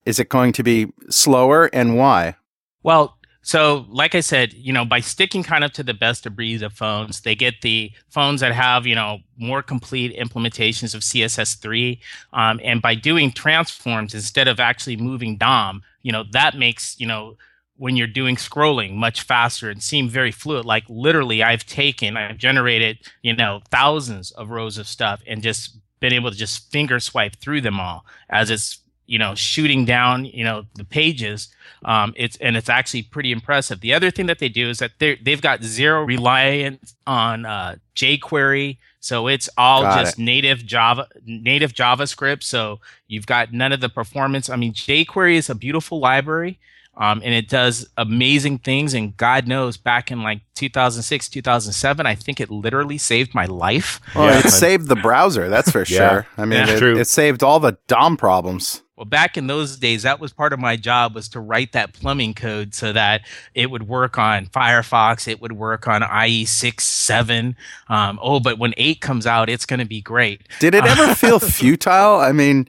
[0.06, 2.36] is it going to be slower and why?
[2.84, 6.36] Well, so like I said, you know, by sticking kind of to the best of
[6.36, 11.02] breed of phones, they get the phones that have, you know, more complete implementations of
[11.02, 11.99] CSS3.
[12.34, 17.08] Um, and by doing transforms instead of actually moving DOM, you know, that makes, you
[17.08, 17.38] know,
[17.80, 20.65] when you're doing scrolling much faster and seem very fluid.
[20.65, 25.78] Like literally, I've taken, I've generated, you know, thousands of rows of stuff and just
[26.00, 30.26] been able to just finger swipe through them all as it's, you know, shooting down,
[30.26, 31.48] you know, the pages
[31.86, 33.80] um, it's and it's actually pretty impressive.
[33.80, 37.76] The other thing that they do is that they they've got zero reliance on uh,
[37.96, 42.44] jQuery, so it's all Got just native Java native JavaScript.
[42.44, 44.50] So you've got none of the performance.
[44.50, 46.60] I mean, jQuery is a beautiful library.
[46.97, 48.93] Um, and it does amazing things.
[48.93, 54.02] And God knows, back in like 2006, 2007, I think it literally saved my life.
[54.15, 54.39] Well, Yeah.
[54.39, 56.10] it saved the browser, that's for Yeah.
[56.10, 56.28] sure.
[56.38, 56.73] I mean, Yeah.
[56.73, 56.97] it, True.
[56.99, 58.82] it saved all the DOM problems.
[58.97, 61.93] Well, back in those days, that was part of my job was to write that
[61.93, 63.21] plumbing code so that
[63.56, 67.56] it would work on Firefox, it would work on IE six, seven.
[67.88, 70.41] Um, oh, but when eight comes out, it's going to be great.
[70.60, 72.19] Did it ever feel futile?
[72.19, 72.67] I mean,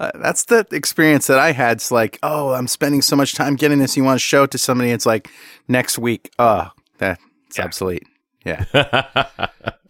[0.00, 1.76] uh, that's the experience that I had.
[1.76, 3.96] It's like, oh, I'm spending so much time getting this.
[3.96, 4.90] You want to show it to somebody.
[4.90, 5.28] It's like
[5.68, 6.32] next week.
[6.38, 7.20] Oh, that's
[7.56, 7.64] Yeah.
[7.64, 8.02] obsolete.
[8.44, 8.64] Yeah.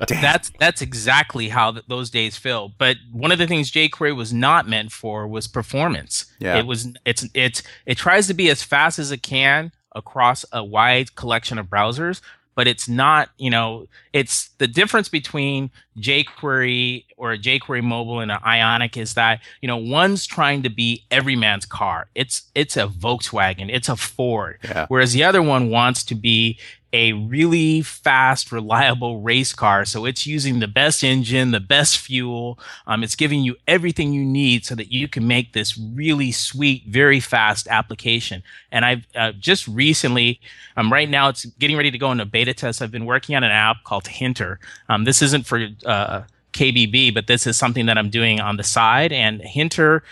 [0.08, 2.72] That's that's exactly how th- those days feel.
[2.78, 6.24] But one of the things jQuery was not meant for was performance.
[6.38, 6.56] Yeah.
[6.58, 10.64] It was it's it's it tries to be as fast as it can across a
[10.64, 12.22] wide collection of browsers,
[12.54, 18.30] but it's not, you know, it's the difference between jQuery or a jQuery mobile and
[18.30, 22.08] an Ionic is that, you know, one's trying to be every man's car.
[22.14, 24.58] It's it's a Volkswagen, it's a Ford.
[24.64, 24.86] Yeah.
[24.88, 26.58] Whereas the other one wants to be
[26.92, 29.84] a really fast, reliable race car.
[29.84, 32.58] So it's using the best engine, the best fuel.
[32.86, 36.84] Um, it's giving you everything you need so that you can make this really sweet,
[36.88, 38.42] very fast application.
[38.72, 40.40] And I've uh, just recently,
[40.76, 42.82] um, right now, it's getting ready to go into beta test.
[42.82, 44.58] I've been working on an app called Hinter.
[44.88, 46.22] Um, this isn't for uh,
[46.52, 49.12] KBB, but this is something that I'm doing on the side.
[49.12, 50.02] And Hinter,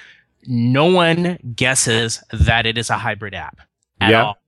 [0.46, 3.58] no one guesses that it is a hybrid app
[4.00, 4.22] at Yeah.
[4.22, 4.38] all.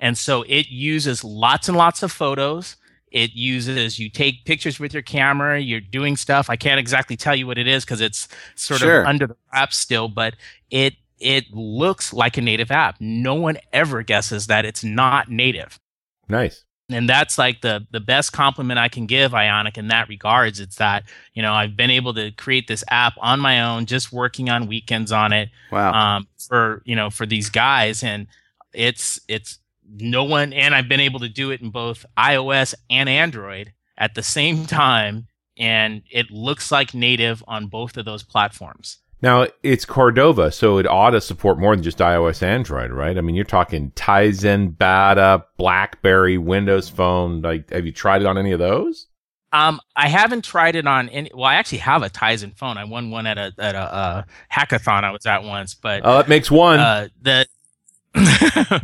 [0.00, 2.76] And so it uses lots and lots of photos.
[3.12, 6.50] It uses you take pictures with your camera, you're doing stuff.
[6.50, 9.02] I can't exactly tell you what it is because it's sort Sure.
[9.02, 10.36] of under the wrap still, but
[10.70, 12.96] it it looks like a native app.
[13.00, 15.78] No one ever guesses that it's not native.
[16.28, 16.64] nice.
[16.92, 20.58] And that's like the the best compliment I can give Ionic in that regards.
[20.60, 24.12] It's that, you know, I've been able to create this app on my own, just
[24.12, 25.92] working on weekends on it wow.
[25.92, 28.26] um, for you know for these guys, and
[28.72, 29.58] it's it's
[29.92, 34.14] no one, and I've been able to do it in both iOS and Android at
[34.14, 35.26] the same time,
[35.58, 38.98] and it looks like native on both of those platforms.
[39.22, 43.18] Now it's Cordova, so it ought to support more than just iOS, Android, right?
[43.18, 47.42] I mean, you're talking Tizen, Bada, BlackBerry, Windows Phone.
[47.42, 49.08] Like, have you tried it on any of those?
[49.52, 51.30] Um, I haven't tried it on any.
[51.34, 52.78] Well, I actually have a Tizen phone.
[52.78, 56.16] I won one at a at a uh, hackathon I was at once, but Oh,
[56.18, 56.78] that makes one.
[56.78, 57.46] uh, the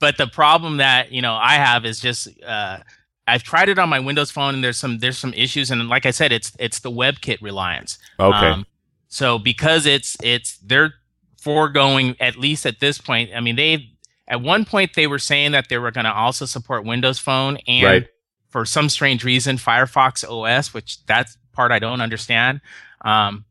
[0.00, 2.78] but the problem that you know I have is just uh,
[3.26, 6.06] I've tried it on my Windows phone and there's some there's some issues and like
[6.06, 7.98] I said it's it's the WebKit reliance.
[8.20, 8.36] okay.
[8.50, 8.66] Um,
[9.08, 10.94] so because it's it's they're
[11.40, 13.30] foregoing at least at this point.
[13.34, 13.90] I mean they
[14.26, 17.58] at one point they were saying that they were going to also support Windows Phone
[17.68, 18.06] and Right.
[18.48, 22.60] for some strange reason Firefox OS, which that's part I don't understand.
[23.04, 23.44] Um,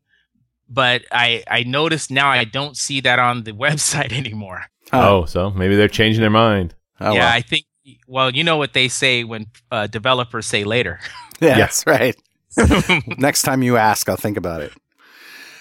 [0.68, 4.66] but I I noticed now I don't see that on the website anymore.
[4.92, 6.74] Oh, so maybe they're changing their mind.
[7.00, 7.32] Oh, yeah, well.
[7.32, 7.64] I think.
[8.06, 11.00] Well, you know what they say when uh, developers say later.
[11.40, 11.58] yeah, Yeah.
[11.58, 12.16] that's right.
[13.18, 14.72] Next time you ask, I'll think about it.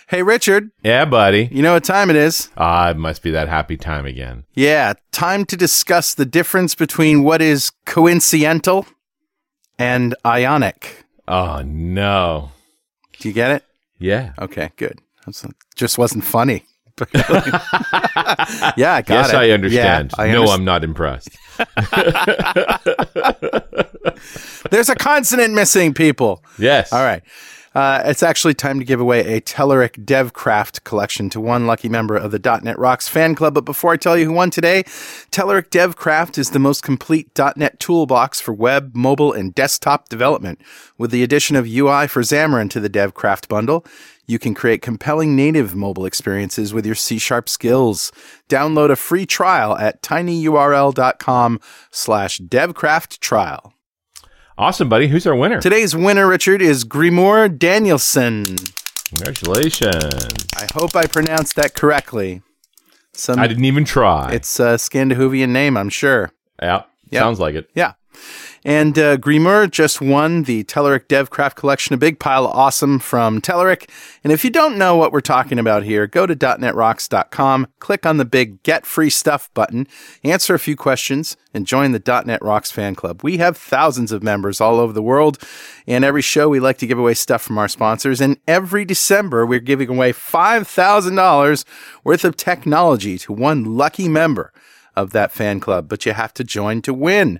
[0.08, 1.50] Hey, Richard, Yeah, buddy.
[1.52, 2.50] you know what time it is?
[2.56, 4.44] Ah, it must be that happy time again.
[4.54, 8.86] Yeah, time to discuss the difference between what is coincidental
[9.80, 11.04] and ionic.
[11.28, 12.52] Oh no.
[13.20, 13.64] Do you get it?
[13.98, 14.34] Yeah.
[14.40, 15.00] Okay, good.
[15.26, 16.66] That's just wasn't funny.
[17.00, 17.08] yeah,
[18.78, 19.36] I got yes, it.
[19.36, 20.14] I understand.
[20.16, 21.30] Yeah, I no, I'm not impressed.
[24.70, 26.44] There's a consonant missing, people.
[26.60, 26.94] Yes.
[26.94, 27.24] All right.
[27.76, 32.16] Uh, it's actually time to give away a Telerik DevCraft collection to one lucky member
[32.16, 33.56] of the .NET Rocks fan club.
[33.56, 34.84] But before I tell you who won today,
[35.32, 40.62] Telerik DevCraft is the most complete .NET toolbox for web, mobile, and desktop development.
[41.00, 43.84] With the addition of UI for Xamarin to the DevCraft bundle,
[44.26, 48.12] you can create compelling native mobile experiences with your C-sharp skills.
[48.50, 51.60] Download a free trial at tinyurl.com
[51.92, 53.74] slash devcraft trial.
[54.58, 55.08] Awesome, buddy.
[55.08, 55.60] Who's our winner?
[55.60, 58.46] Today's winner, Richard, is Grimoire Danielson.
[59.10, 60.36] Congratulations.
[60.56, 62.42] I hope I pronounced that correctly.
[63.14, 64.32] Some, I didn't even try.
[64.34, 66.32] It's a Scandinavian name, I'm sure.
[66.62, 66.84] yeah.
[67.10, 67.22] Yep.
[67.22, 67.70] Sounds like it.
[67.76, 67.94] Yeah.
[68.66, 69.18] And uh,
[69.68, 73.90] just won the Telerik DevCraft Collection, a big pile of awesome from Telerik.
[74.24, 78.18] And if you don't know what we're talking about here, go to .netrocks.com, click on
[78.18, 79.88] the big Get Free Stuff button,
[80.24, 83.22] answer a few questions, and join the .NET Rocks fan club.
[83.22, 85.38] We have thousands of members all over the world,
[85.86, 88.22] and every show we like to give away stuff from our sponsors.
[88.22, 91.66] And every December, we're giving away $5,000
[92.04, 94.54] worth of technology to one lucky member
[94.96, 97.40] of that fan club, but you have to join to win.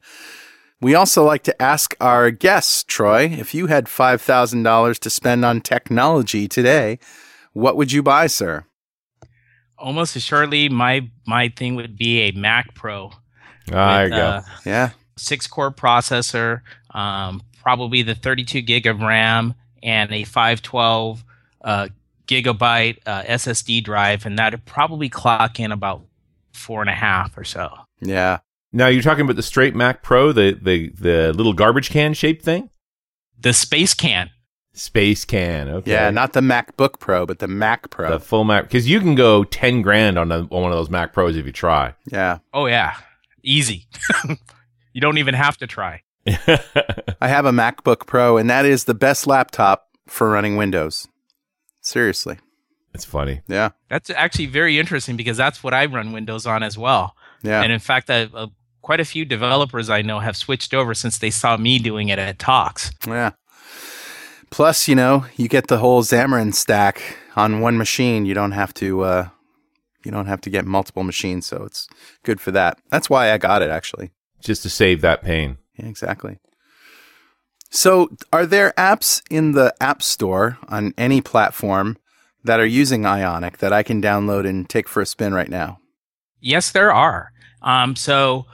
[0.84, 5.62] We also like to ask our guests, Troy, if you had $5,000 to spend on
[5.62, 7.00] technology today,
[7.54, 8.66] what would you buy, sir?
[9.78, 13.12] Almost assuredly, my my thing would be a Mac Pro.
[13.72, 14.26] Ah, there with, you go.
[14.26, 14.90] uh, Yeah.
[15.18, 21.24] six core processor, um, probably the 32 gig of RAM, and a 512
[21.64, 21.88] uh,
[22.28, 26.02] gigabyte uh, SSD drive, and that'd probably clock in about
[26.54, 27.74] four and a half or so.
[28.02, 28.40] Yeah.
[28.74, 32.44] Now you're talking about the straight Mac Pro, the the the little garbage can shaped
[32.44, 32.70] thing?
[33.40, 34.30] The Space Can.
[34.76, 35.70] Space can.
[35.70, 35.92] Okay.
[35.92, 36.10] Yeah.
[36.10, 38.10] Not the MacBook Pro, but the Mac Pro.
[38.10, 40.90] the full Mac because you can go 10 grand on, a, on one of those
[40.90, 41.94] Mac Pros if you try.
[42.12, 42.40] yeah.
[42.54, 42.96] Oh yeah,
[43.44, 43.88] easy.
[44.94, 46.02] you don't even have to try.
[46.28, 51.08] I have a MacBook Pro, and that is the best laptop for running Windows.
[51.82, 52.40] Seriously.
[52.96, 53.42] It's funny.
[53.48, 53.70] Yeah.
[53.90, 57.16] That's actually very interesting because that's what I run Windows on as well.
[57.44, 57.62] Yeah.
[57.62, 58.48] And in fact, I, uh,
[58.84, 62.20] quite a few developers I know have switched over since they saw me doing it
[62.20, 62.92] at talks.
[63.08, 63.32] Yeah.
[64.52, 68.28] Plus, you know, you get the whole Xamarin stack on one machine.
[68.28, 69.30] You don't have to uh,
[70.06, 71.88] you don't have to get multiple machines, so it's
[72.24, 72.78] good for that.
[72.92, 74.12] That's why I got it actually.
[74.42, 75.58] Just to save that pain.
[75.76, 76.38] Yeah, exactly.
[77.72, 81.98] So, are there apps in the App Store on any platform
[82.44, 85.80] that are using Ionic that I can download and take for a spin right now?
[86.40, 87.32] Yes, there are.
[87.64, 88.46] Um, so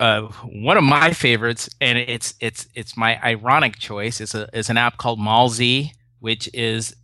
[0.00, 4.70] uh, one of my favorites, and it's it's it's my ironic choice, is a is
[4.70, 6.94] an app called Mallzee, which is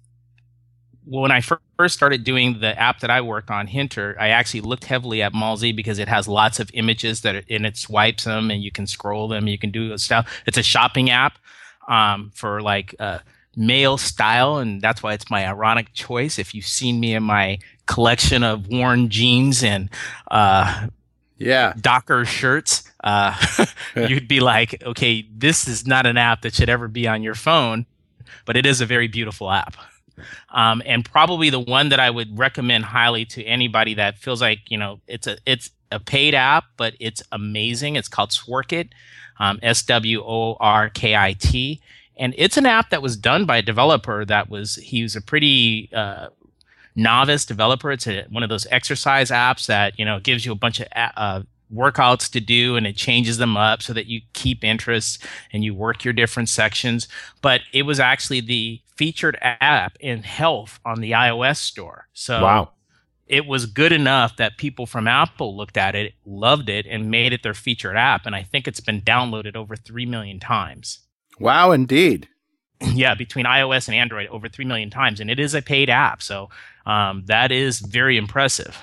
[1.05, 4.85] when I first started doing the app that I worked on, Hinter, I actually looked
[4.85, 8.51] heavily at Mallzee because it has lots of images that are, and it swipes them
[8.51, 10.43] and you can scroll them, you can do stuff.
[10.47, 11.39] It's a shopping app
[11.89, 13.19] um, for like uh,
[13.57, 16.39] male style, and that's why it's my ironic choice.
[16.39, 19.91] If you've seen me in my collection of worn jeans and
[20.31, 20.89] uh,
[21.39, 23.35] yeah, Docker shirts, uh,
[23.97, 27.35] you'd be like, okay, this is not an app that should ever be on your
[27.35, 27.87] phone,
[28.45, 29.77] but it is a very beautiful app.
[30.51, 34.61] Um, and probably the one that I would recommend highly to anybody that feels like
[34.69, 37.97] you know it's a it's a paid app, but it's amazing.
[37.97, 38.91] It's called Sworkit,
[39.39, 41.81] um, S W O R K I T,
[42.17, 45.21] and it's an app that was done by a developer that was he was a
[45.21, 46.29] pretty uh,
[46.97, 47.91] novice developer.
[47.91, 50.89] It's a, one of those exercise apps that you know gives you a bunch of
[50.95, 55.65] uh, workouts to do and it changes them up so that you keep interest and
[55.65, 57.09] you work your different sections.
[57.43, 62.09] But it was actually the featured app in health on the iOS store.
[62.13, 62.71] So wow.
[63.27, 67.33] It was good enough that people from Apple looked at it, loved it, and made
[67.33, 68.27] it their featured app.
[68.27, 71.01] And I think it's been downloaded over 3 million times.
[71.41, 72.29] Wow, indeed.
[72.95, 75.21] yeah, between iOS and Android, over 3 million times.
[75.21, 76.23] And it is a paid app.
[76.23, 76.49] So
[76.87, 78.77] um, that is very impressive.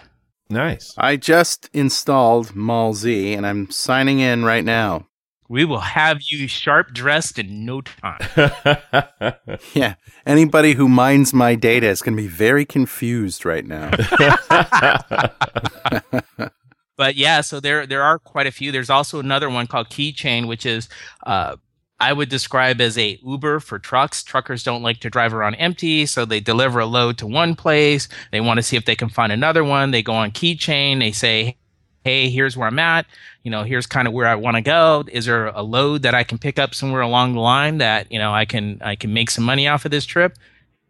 [0.50, 0.94] Nice.
[0.98, 5.08] I just installed Mallzee and I'm signing in right now.
[5.48, 8.22] We will have you sharp dressed in no time.
[9.74, 9.96] yeah.
[10.26, 13.92] Anybody who mines my data is going to be very confused right now.
[16.98, 18.72] but yeah, so there there are quite a few.
[18.72, 20.88] There's also another one called Keychain, which is
[21.26, 21.58] uh,
[22.02, 24.24] I would describe as a Uber for trucks.
[24.24, 28.10] Truckers don't like to drive around empty, so they deliver a load to one place.
[28.32, 29.92] They want to see if they can find another one.
[29.92, 30.98] They go on Keychain.
[30.98, 31.58] They say,
[32.04, 33.06] "Hey, here's where I'm at.
[33.44, 35.04] You know, here's kind of where I want to go.
[35.12, 38.18] Is there a load that I can pick up somewhere along the line that you
[38.18, 40.40] know I can I can make some money off of this trip?"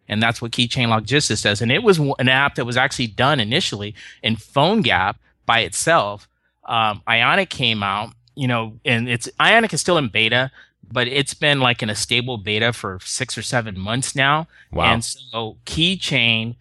[0.07, 1.61] And that's what Keychain Logistics does.
[1.61, 6.29] And it was an app that was actually done initially in PhoneGap by itself.
[6.65, 10.51] Um, Ionic came out, you know, and it's Ionic is still in beta
[10.91, 14.47] but it's been like in a stable beta for six or seven months now.
[14.71, 14.93] Wow.
[14.93, 16.55] And so Keychain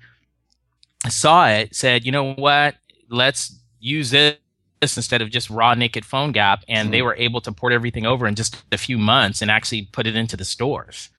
[1.08, 2.76] saw it, said, you know what,
[3.08, 4.36] let's use this
[4.82, 6.62] instead of just raw naked PhoneGap.
[6.68, 6.90] And mm-hmm.
[6.92, 10.06] they were able to port everything over in just a few months and actually put
[10.06, 11.10] it into the stores.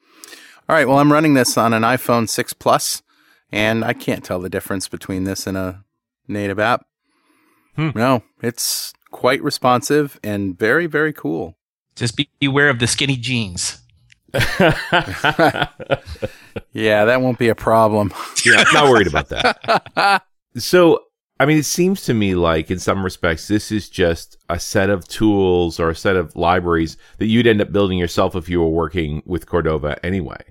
[0.69, 0.87] All right.
[0.87, 3.01] Well, I'm running this on an iPhone 6 Plus,
[3.51, 5.83] and I can't tell the difference between this and a
[6.27, 6.85] native app.
[7.75, 7.89] Hmm.
[7.95, 11.57] No, it's quite responsive and very, very cool.
[11.95, 13.81] Just be beware of the skinny jeans.
[16.71, 18.13] yeah, that won't be a problem.
[18.43, 20.23] Yeah, not worried about that.
[20.57, 21.03] so,
[21.39, 24.89] I mean, it seems to me like in some respects, this is just a set
[24.89, 28.59] of tools or a set of libraries that you'd end up building yourself if you
[28.59, 30.41] were working with Cordova anyway.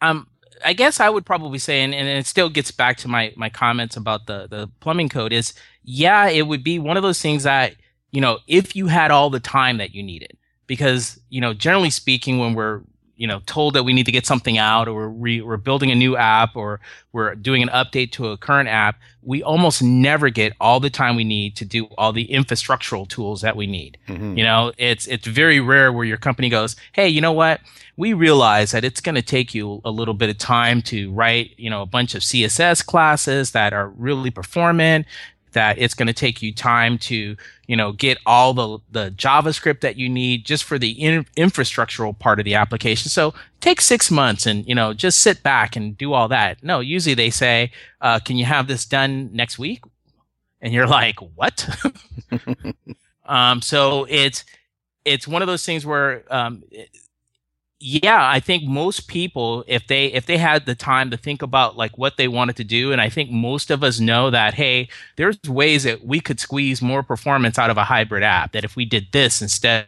[0.00, 0.28] Um,
[0.64, 3.50] I guess I would probably say, and, and it still gets back to my, my
[3.50, 5.52] comments about the, the plumbing code is,
[5.82, 7.74] yeah, it would be one of those things that,
[8.12, 10.38] you know, if you had all the time that you needed,
[10.70, 12.80] because you know generally speaking when we're
[13.16, 15.96] you know told that we need to get something out or we're, we're building a
[15.96, 16.78] new app or
[17.10, 21.16] we're doing an update to a current app we almost never get all the time
[21.16, 24.38] we need to do all the infrastructural tools that we need mm-hmm.
[24.38, 27.60] you know it's it's very rare where your company goes hey you know what
[27.96, 31.50] we realize that it's going to take you a little bit of time to write
[31.58, 35.04] you know a bunch of css classes that are really performant
[35.52, 37.36] that it's going to take you time to
[37.66, 42.18] you know get all the the javascript that you need just for the in, infrastructural
[42.18, 43.08] part of the application.
[43.10, 46.62] So take six months and you know just sit back and do all that.
[46.62, 49.82] No usually they say uh, can you have this done next week?
[50.60, 51.68] And you're like what?
[53.30, 54.44] Um, so it's
[55.04, 56.64] it's one of those things where um,
[57.82, 61.78] yeah i think most people if they if they had the time to think about
[61.78, 64.86] like what they wanted to do and i think most of us know that hey
[65.16, 68.76] there's ways that we could squeeze more performance out of a hybrid app that if
[68.76, 69.86] we did this instead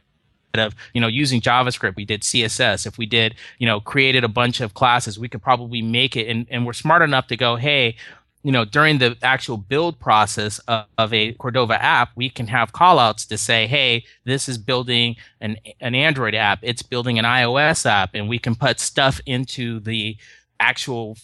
[0.55, 4.29] of you know using javascript we did css if we did you know created a
[4.29, 7.57] bunch of classes we could probably make it and, and we're smart enough to go
[7.57, 7.95] hey
[8.43, 12.73] you know during the actual build process of, of a cordova app we can have
[12.73, 17.87] callouts to say hey this is building an, an android app it's building an ios
[17.87, 20.17] app and we can put stuff into the
[20.61, 21.17] actual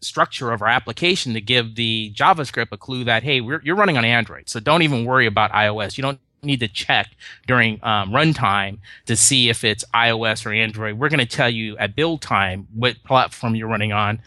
[0.00, 4.04] structure of our application to give the javascript a clue that hey you're running on
[4.04, 7.10] android so don't even worry about ios you don't need to check
[7.46, 10.98] during um, runtime to see if it's iOS or Android.
[10.98, 14.20] We're going to tell you at build time what platform you're running on.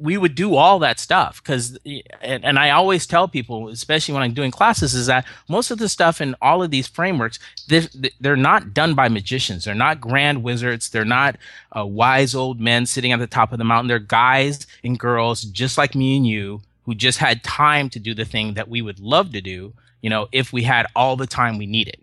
[0.00, 1.78] We would do all that stuff because,
[2.22, 5.78] and, and, I always tell people, especially when I'm doing classes, is that most of
[5.78, 7.38] the stuff in all of these frameworks,
[7.68, 7.88] they're,
[8.18, 9.64] they're not done by magicians.
[9.64, 10.88] They're not grand wizards.
[10.88, 11.36] They're not
[11.76, 13.88] uh, wise old men sitting at the top of the mountain.
[13.88, 18.14] They're guys and girls just like me and you who just had time to do
[18.14, 21.26] the thing that we would love to do you know, if we had all the
[21.26, 21.96] time we needed.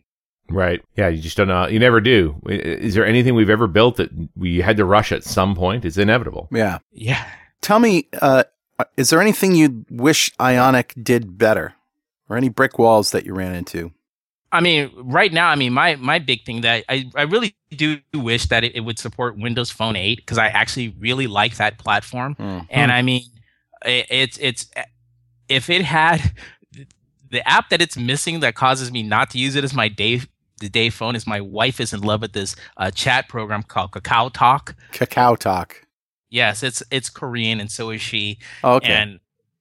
[0.50, 0.82] Right.
[0.96, 1.10] Yeah.
[1.10, 1.68] You just don't know.
[1.68, 2.42] You never do.
[2.48, 5.84] Is there anything we've ever built that we had to rush at some point?
[5.84, 6.48] It's inevitable.
[6.52, 6.80] Yeah.
[6.92, 7.26] Yeah.
[7.62, 8.44] Tell me, uh,
[8.96, 11.74] is there anything you wish Ionic did better
[12.30, 13.92] or any brick walls that you ran into?
[14.52, 18.00] I mean, right now, I mean, my, my big thing that I, I really do
[18.14, 21.78] wish that it, it would support Windows Phone 8 because I actually really like that
[21.78, 22.36] platform.
[22.36, 22.66] Mm-hmm.
[22.70, 23.24] And I mean,
[23.86, 24.68] it, it's, it's,
[25.50, 26.34] if it had
[27.30, 30.22] the app that it's missing that causes me not to use it as my day
[30.60, 33.92] the day phone is my wife is in love with this uh, chat program called
[33.92, 34.76] Kakao Talk.
[34.92, 35.86] Kakao Talk.
[36.30, 38.40] Yes, it's it's Korean and so is she.
[38.64, 38.94] Oh, okay.
[38.94, 39.20] And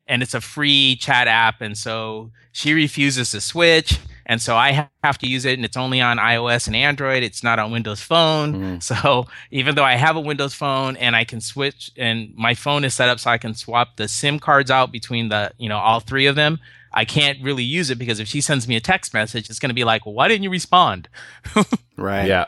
[0.09, 4.89] and it's a free chat app and so she refuses to switch and so I
[5.03, 7.23] have to use it and it's only on iOS and Android.
[7.23, 8.81] It's not on Windows Phone.
[8.81, 8.83] Mm.
[8.97, 12.85] So even though I have a Windows Phone and I can switch and my phone
[12.85, 15.79] is set up so I can swap the SIM cards out between the, you know,
[15.79, 16.59] all three of them,
[16.93, 19.71] I can't really use it because if she sends me a text message, it's going
[19.71, 21.09] to be like, well, why didn't you respond?
[21.97, 22.27] right.
[22.27, 22.47] Yeah.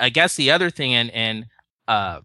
[0.00, 1.46] I guess the other thing, and and
[1.86, 2.20] uh,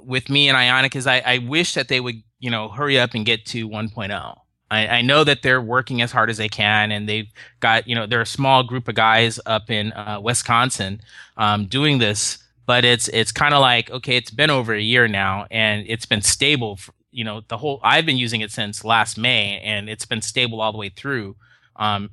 [0.00, 3.14] with me and Ionic is I, I wish that they would you know hurry up
[3.14, 4.38] and get to 1.0.
[4.70, 7.30] I, I know that they're working as hard as they can, and they've
[7.60, 11.00] got you know they're a small group of guys up in uh, Wisconsin
[11.36, 12.38] um, doing this
[12.68, 16.04] but it's it's kind of like okay it's been over a year now and it's
[16.04, 19.88] been stable for, you know the whole I've been using it since last May and
[19.88, 21.34] it's been stable all the way through.
[21.76, 22.10] Um,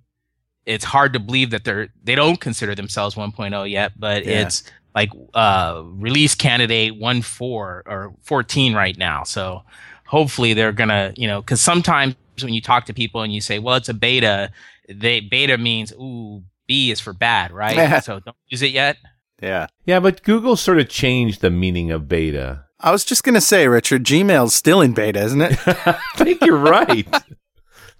[0.65, 4.43] it's hard to believe that they're they don't consider themselves 1.0 yet, but yeah.
[4.43, 4.63] it's
[4.95, 9.23] like uh, release candidate one four or 14 right now.
[9.23, 9.63] So
[10.07, 13.59] hopefully they're gonna you know because sometimes when you talk to people and you say
[13.59, 14.51] well it's a beta,
[14.89, 18.03] they beta means ooh B is for bad, right?
[18.03, 18.97] so don't use it yet.
[19.41, 19.67] Yeah.
[19.85, 22.65] Yeah, but Google sort of changed the meaning of beta.
[22.79, 25.57] I was just going to say, Richard, Gmail's still in beta, isn't it?
[25.67, 27.07] I think you're right.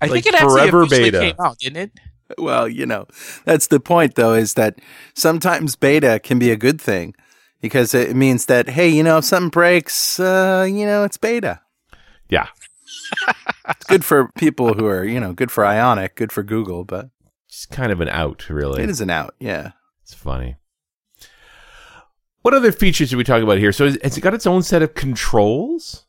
[0.02, 1.20] I like think it forever actually beta.
[1.20, 1.92] came out, didn't it?
[2.38, 3.08] Well, you know,
[3.46, 4.80] that's the point, though, is that
[5.14, 7.16] sometimes beta can be a good thing
[7.62, 11.62] because it means that, hey, you know, if something breaks, uh, you know, it's beta.
[12.30, 12.48] Yeah.
[13.70, 17.10] it's good for people who are, you know, good for Ionic, good for Google, but
[17.48, 18.84] it's kind of an out, really.
[18.84, 19.72] It is an out, yeah.
[20.04, 20.58] It's funny.
[22.42, 23.72] What other features did we talk about here?
[23.72, 26.06] So has it got its own set of controls?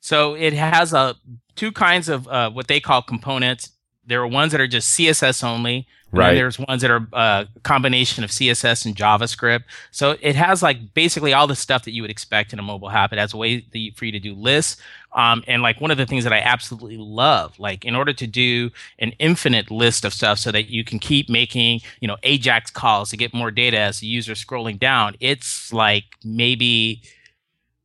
[0.00, 1.12] So it has a uh,
[1.56, 3.70] two kinds of uh, what they call components.
[4.06, 6.34] There are ones that are just CSS only, right?
[6.34, 9.64] there's ones that are a uh, combination of CSS and JavaScript.
[9.90, 12.90] So it has like basically all the stuff that you would expect in a mobile
[12.90, 13.12] app.
[13.12, 14.80] It has a way for you to do lists,
[15.12, 18.26] um, and like one of the things that I absolutely love, like in order to
[18.26, 22.70] do an infinite list of stuff so that you can keep making, you know, Ajax
[22.70, 27.02] calls to get more data as the user scrolling down, it's like maybe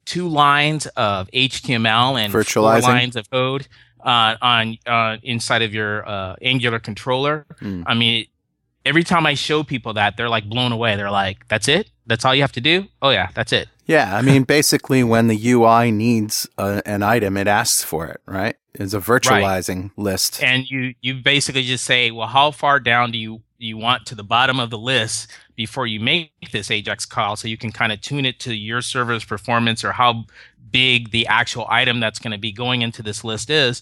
[0.06, 2.32] two lines of HTML and
[2.82, 3.68] four lines of code
[4.02, 7.46] uh, on uh, inside of your uh, Angular controller.
[7.62, 7.84] Mm.
[7.86, 8.26] I mean,
[8.86, 10.96] every time I show people that, they're like blown away.
[10.96, 11.90] They're like, "That's it?
[12.08, 12.88] That's all you have to do?
[13.02, 17.38] Oh yeah, that's it." Yeah, I mean, basically, when the UI needs a, an item,
[17.38, 18.56] it asks for it, right?
[18.74, 19.98] It's a virtualizing right.
[19.98, 24.06] list, and you you basically just say, well, how far down do you you want
[24.08, 25.28] to the bottom of the list
[25.60, 28.82] before you make this Ajax call, so you can kind of tune it to your
[28.82, 30.24] server's performance or how
[30.72, 33.82] big the actual item that's going to be going into this list is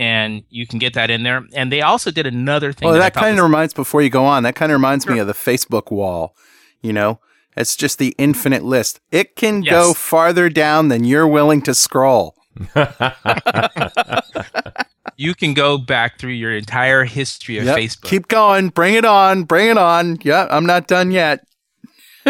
[0.00, 1.46] and you can get that in there.
[1.54, 2.88] And they also did another thing.
[2.88, 4.42] Well, that, that kind of reminds before you go on.
[4.42, 5.14] That kind of reminds sure.
[5.14, 6.34] me of the Facebook wall.
[6.80, 7.20] You know,
[7.56, 8.98] it's just the infinite list.
[9.12, 9.70] It can yes.
[9.70, 12.34] go farther down than you're willing to scroll.
[15.16, 17.76] you can go back through your entire history of yep.
[17.76, 18.04] Facebook.
[18.04, 18.68] Keep going.
[18.68, 19.44] Bring it on.
[19.44, 20.18] Bring it on.
[20.22, 21.44] Yeah, I'm not done yet.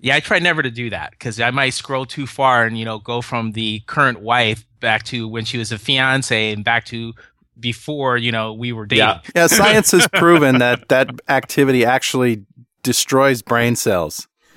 [0.00, 2.84] yeah, I try never to do that because I might scroll too far and you
[2.84, 6.84] know go from the current wife back to when she was a fiance and back
[6.86, 7.12] to
[7.58, 9.06] before you know we were dating.
[9.06, 12.44] Yeah, yeah science has proven that that activity actually
[12.82, 14.28] destroys brain cells.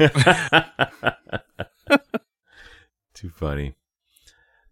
[3.14, 3.74] Too funny.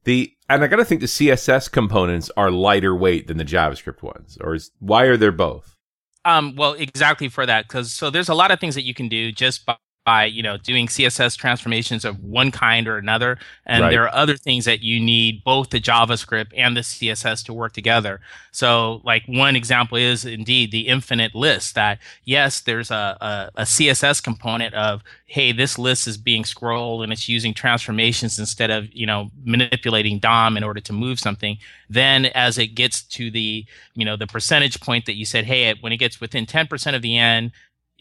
[0.06, 4.02] The and I got to think the CSS components are lighter weight than the JavaScript
[4.04, 5.76] ones, or is why are there both?
[6.24, 9.08] Um, well, exactly for that, because so there's a lot of things that you can
[9.10, 9.76] do just by
[10.06, 13.38] by you know doing css transformations of one kind or another.
[13.66, 13.90] And right.
[13.90, 17.74] there are other things that you need both the javascript and the css to work
[17.74, 18.22] together.
[18.52, 23.64] So like one example is indeed the infinite list that yes there's a, a, a
[23.64, 28.88] css component of hey this list is being scrolled and it's using transformations instead of
[28.94, 31.58] you know manipulating dom in order to move something.
[31.90, 35.74] Then as it gets to the you know the percentage point that you said hey
[35.82, 37.52] when it gets within 10% of the end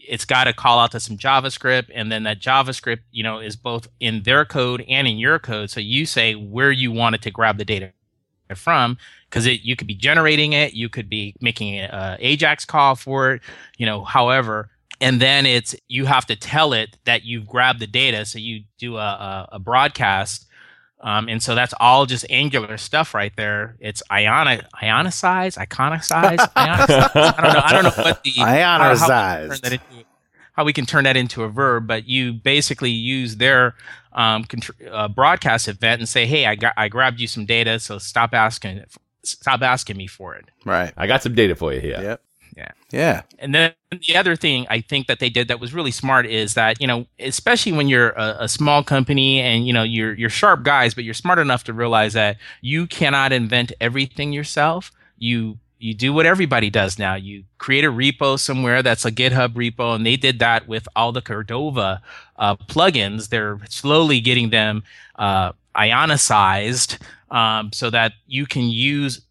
[0.07, 3.55] it's got to call out to some JavaScript, and then that JavaScript, you know, is
[3.55, 5.69] both in their code and in your code.
[5.69, 7.91] So you say where you want it to grab the data
[8.55, 8.97] from,
[9.29, 13.33] because it you could be generating it, you could be making an AJAX call for
[13.33, 13.41] it,
[13.77, 14.69] you know, however.
[15.01, 18.25] And then it's you have to tell it that you've grabbed the data.
[18.25, 20.47] So you do a, a, a broadcast
[21.05, 23.75] um, and so that's all just angular stuff right there.
[23.79, 27.11] It's ionic, ionicize, iconicize, ionicize.
[27.15, 27.61] I don't know.
[27.63, 29.63] I don't know what the ionicize.
[29.63, 30.03] How, how,
[30.53, 33.75] how, we can turn that into a verb, but you basically use their
[34.13, 37.79] um, contr- uh, broadcast event and say, "Hey, I got, I grabbed you some data,
[37.79, 38.83] so stop asking,
[39.21, 40.91] stop asking me for it." Right.
[40.97, 42.01] I got some data for you here.
[42.01, 42.21] Yep.
[42.55, 42.71] Yeah.
[42.91, 43.21] Yeah.
[43.39, 46.53] And then the other thing I think that they did that was really smart is
[46.53, 50.29] that, you know, especially when you're a, a, small company and, you know, you're, you're
[50.29, 54.93] sharp guys, but you're smart enough to realize that you cannot invent everything yourself.
[55.17, 57.15] You, you do what everybody does now.
[57.15, 61.11] You create a repo somewhere that's a GitHub repo, and they did that with all
[61.11, 62.01] the Cordova
[62.37, 63.29] uh, plugins.
[63.29, 64.83] They're slowly getting them
[65.17, 66.97] uh, ionicized
[67.29, 69.21] um, so that you can use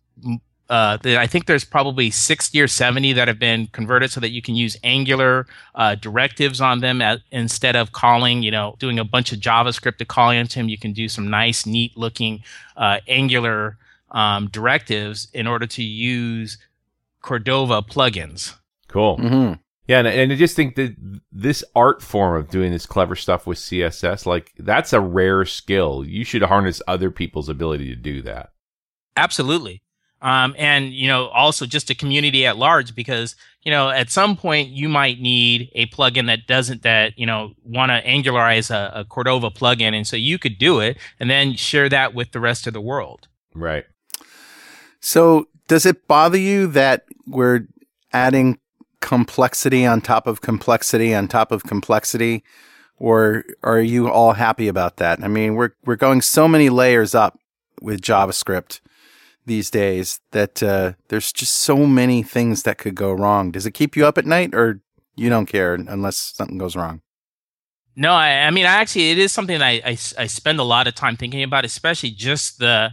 [0.70, 4.40] uh, I think there's probably 60 or 70 that have been converted so that you
[4.40, 9.04] can use Angular uh, directives on them at, instead of calling, you know, doing a
[9.04, 10.68] bunch of JavaScript to call into them.
[10.70, 12.42] You can do some nice, neat looking
[12.76, 13.76] uh, Angular
[14.10, 16.56] um, directives in order to use
[17.20, 18.54] Cordova plugins.
[18.88, 19.18] Cool.
[19.18, 19.54] Mm-hmm.
[19.86, 20.96] Yeah, and, and I just think that
[21.30, 26.06] this art form of doing this clever stuff with CSS, like that's a rare skill.
[26.06, 28.52] You should harness other people's ability to do that.
[29.14, 29.83] Absolutely
[30.24, 34.36] um, and you know also just a community at large because you know at some
[34.36, 39.00] point you might need a plugin that doesn't that you know want to angularize a,
[39.00, 42.40] a, cordova plugin and so you could do it and then share that with the
[42.40, 43.28] rest of the world.
[43.54, 43.84] Right.
[45.00, 47.68] So does it bother you that we're
[48.12, 48.58] adding
[49.00, 52.42] complexity on top of complexity on top of complexity?
[52.96, 55.22] Or are you all happy about that?
[55.22, 57.38] I mean we're we're going so many layers up
[57.82, 58.80] with javascript
[59.46, 63.50] these days that uh, there's just so many things that could go wrong.
[63.50, 64.80] Does it keep you up at night, or
[65.16, 67.02] you don't care unless something goes wrong?
[67.96, 70.88] No, I, I mean, I actually, it is something I, I, I spend a lot
[70.88, 72.90] of time thinking about, especially just the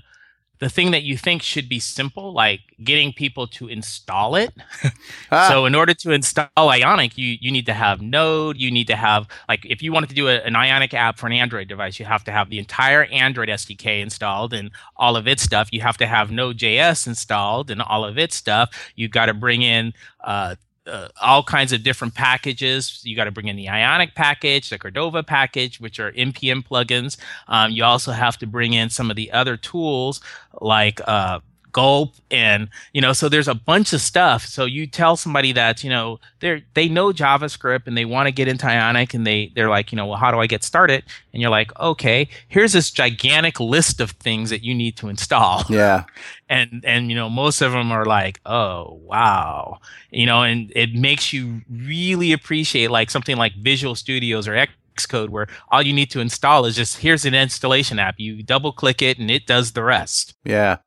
[0.62, 4.54] the thing that you think should be simple, like getting people to install it.
[5.32, 5.50] ah.
[5.50, 8.58] So in order to install Ionic, you, you need to have Node.
[8.58, 11.26] You need to have, like, if you wanted to do a, an Ionic app for
[11.26, 15.28] an Android device, you have to have the entire Android SDK installed and all of
[15.28, 15.70] its stuff.
[15.72, 18.92] You have to have Node.js installed and all of its stuff.
[18.96, 19.94] You've got to bring in
[20.24, 20.58] uh,
[20.88, 23.02] uh, all kinds of different packages.
[23.04, 27.18] You got to bring in the Ionic package, the Cordova package, which are npm plugins.
[27.48, 30.22] Um, you also have to bring in some of the other tools
[30.60, 31.40] like uh,
[31.72, 35.84] gulp and you know so there's a bunch of stuff so you tell somebody that
[35.84, 39.52] you know they they know javascript and they want to get into ionic and they
[39.56, 41.04] they're like you know well how do i get started
[41.34, 45.64] and you're like okay here's this gigantic list of things that you need to install
[45.70, 46.04] yeah
[46.50, 49.80] and and you know most of them are like oh wow
[50.12, 54.54] you know and it makes you really appreciate like something like visual studios or
[54.98, 58.16] Xcode where all you need to install is just here's an installation app.
[58.18, 60.36] You double click it and it does the rest.
[60.44, 60.78] Yeah.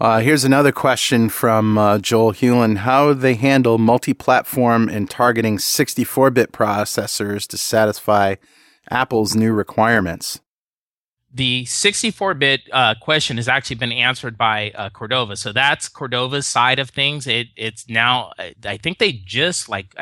[0.00, 2.78] Uh, here's another question from uh, Joel Hewlin.
[2.78, 8.36] How they handle multi-platform and targeting 64-bit processors to satisfy
[8.90, 10.40] Apple's new requirements?
[11.30, 15.36] The 64-bit uh, question has actually been answered by uh, Cordova.
[15.36, 17.26] So that's Cordova's side of things.
[17.26, 18.32] It, it's now,
[18.64, 19.94] I think they just like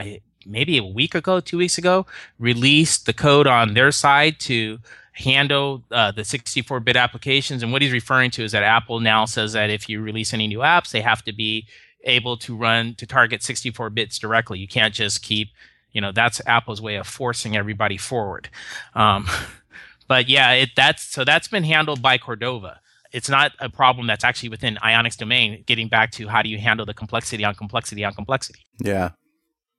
[0.46, 2.06] maybe a week ago, two weeks ago,
[2.38, 4.78] released the code on their side to
[5.18, 7.62] handle uh, the 64 bit applications.
[7.62, 10.46] And what he's referring to is that Apple now says that if you release any
[10.46, 11.66] new apps, they have to be
[12.04, 14.58] able to run to target 64 bits directly.
[14.58, 15.48] You can't just keep,
[15.92, 18.48] you know, that's Apple's way of forcing everybody forward.
[18.94, 19.26] Um,
[20.08, 22.80] but yeah, it, that's so that's been handled by Cordova.
[23.12, 25.64] It's not a problem that's actually within Ionic's domain.
[25.66, 28.60] Getting back to how do you handle the complexity on complexity on complexity?
[28.78, 29.10] Yeah.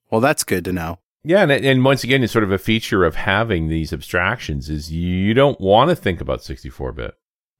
[0.09, 0.97] Well, that's good to know.
[1.29, 4.91] Yeah, and, and once again, it's sort of a feature of having these abstractions is
[4.91, 7.13] you don't want to think about 64-bit.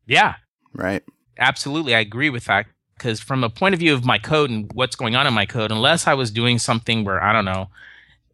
[0.08, 0.34] Yeah,
[0.74, 1.04] Right.
[1.38, 1.94] absolutely.
[1.94, 2.66] I agree with that
[2.98, 5.46] because from a point of view of my code and what's going on in my
[5.46, 7.70] code, unless I was doing something where I don't know,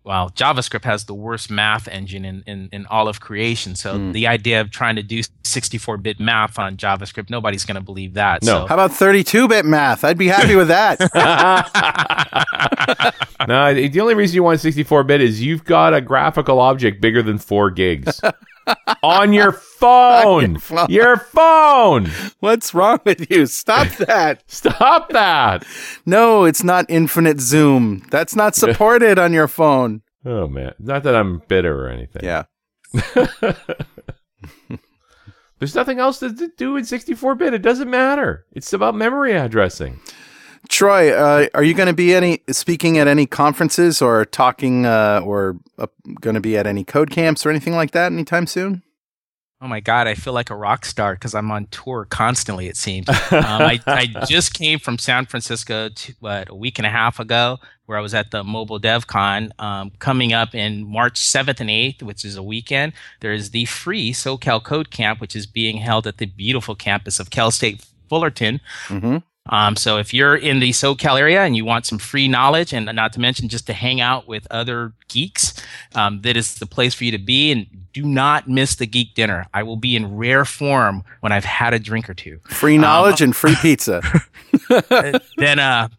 [0.05, 3.75] well, JavaScript has the worst math engine in, in, in all of creation.
[3.75, 4.13] So Mm.
[4.13, 8.41] the idea of trying to do 64-bit math on JavaScript, nobody's going to believe that.
[8.43, 8.67] No.
[8.67, 10.05] How about 32 bit math?
[10.05, 11.01] I'd be happy with that.
[13.47, 17.37] no, the only reason you want 64-bit is you've got a graphical object bigger than
[17.37, 18.21] four gigs
[19.03, 20.57] on your phone.
[20.59, 20.89] phone.
[20.89, 22.09] Your phone.
[22.39, 23.45] What's wrong with you?
[23.45, 24.43] Stop that.
[24.47, 25.65] Stop that.
[26.05, 28.03] No, it's not infinite zoom.
[28.09, 30.01] That's not supported on your phone.
[30.25, 32.23] Oh man, not that I'm bitter or anything.
[32.23, 32.45] Yeah.
[35.59, 37.53] There's nothing else to do in 64-bit.
[37.53, 38.45] It doesn't matter.
[38.51, 39.99] It's about memory addressing.
[40.69, 45.21] Troy, uh, are you going to be any speaking at any conferences or talking uh,
[45.23, 45.87] or uh,
[46.21, 48.83] going to be at any code camps or anything like that anytime soon?
[49.61, 52.77] Oh my God, I feel like a rock star because I'm on tour constantly, it
[52.77, 53.07] seems.
[53.31, 57.19] Um, I, I just came from San Francisco to, what, a week and a half
[57.19, 59.51] ago, where I was at the Mobile Dev Con.
[59.59, 63.65] Um, coming up in March 7th and 8th, which is a weekend, there is the
[63.65, 67.85] free SoCal Code Camp, which is being held at the beautiful campus of Cal State
[68.09, 68.61] Fullerton.
[68.87, 69.17] Mm-hmm.
[69.47, 72.85] Um, so if you're in the SoCal area and you want some free knowledge, and
[72.85, 75.53] not to mention just to hang out with other geeks,
[75.93, 77.51] um, that is the place for you to be.
[77.51, 79.45] And do not miss the geek dinner.
[79.53, 82.39] I will be in rare form when I've had a drink or two.
[82.45, 84.01] Free knowledge and free pizza.
[85.37, 85.89] then, uh,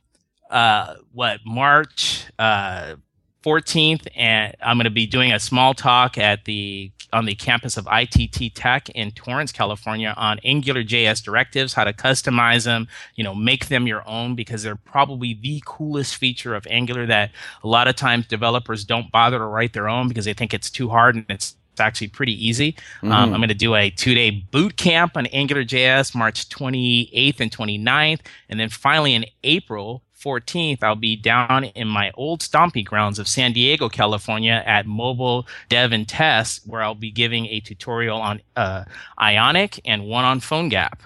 [0.50, 2.96] uh, what March uh,
[3.44, 7.78] 14th, and I'm going to be doing a small talk at the on the campus
[7.78, 13.24] of ITT Tech in Torrance, California, on Angular JS directives, how to customize them, you
[13.24, 17.30] know, make them your own because they're probably the coolest feature of Angular that
[17.64, 20.70] a lot of times developers don't bother to write their own because they think it's
[20.70, 22.74] too hard and it's it's actually pretty easy.
[23.02, 27.50] Um, I'm going to do a two day boot camp on AngularJS March 28th and
[27.50, 28.20] 29th.
[28.48, 33.28] And then finally in April 14th, I'll be down in my old stomping grounds of
[33.28, 38.40] San Diego, California at Mobile Dev and Test, where I'll be giving a tutorial on
[38.56, 38.84] uh,
[39.20, 40.98] Ionic and one on PhoneGap.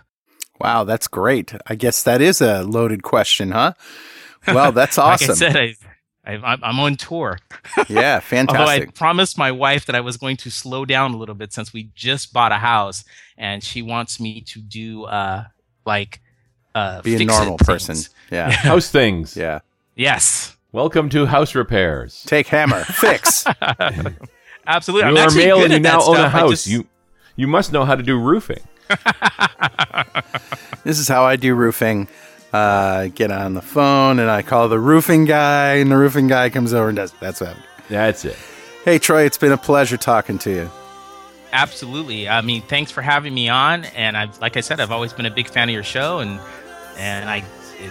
[0.59, 1.53] Wow, that's great.
[1.67, 3.75] I guess that is a loaded question, huh?
[4.47, 5.75] Well, that's Like I said, I,
[6.25, 7.39] I, I'm on tour.
[7.91, 8.59] yeah, fantastic.
[8.59, 11.53] Although I promised my wife that I was going to slow down a little bit
[11.53, 13.05] since we just bought a house,
[13.37, 15.45] and she wants me to do uh
[15.85, 16.23] like
[16.75, 17.95] uh Be a fix-it normal person.
[17.97, 18.11] things.
[18.31, 18.51] Yeah.
[18.53, 19.37] House things.
[19.37, 19.61] Yeah.
[19.97, 22.23] Yes, Welcome to house repairs.
[22.29, 23.45] Take hammer, fix.
[24.67, 25.09] absolutely.
[25.09, 26.35] I'm you are male and you now that own a stuff.
[26.35, 26.51] I house.
[26.51, 26.87] just- You
[27.37, 28.61] you must know how to do roofing.
[30.85, 32.09] this is how I do roofing.
[32.53, 36.51] Uh, get on the phone and I call the roofing guy, and the roofing guy
[36.51, 37.13] comes over and does.
[37.21, 37.57] That's what.
[37.89, 38.37] That's it.
[38.85, 40.71] Hey Troy, it's been a pleasure talking to you.
[41.53, 42.29] absolutely.
[42.29, 43.85] I mean, thanks for having me on.
[43.87, 46.41] And I've like I said, I've always been a big fan of your show, and
[47.01, 47.43] and I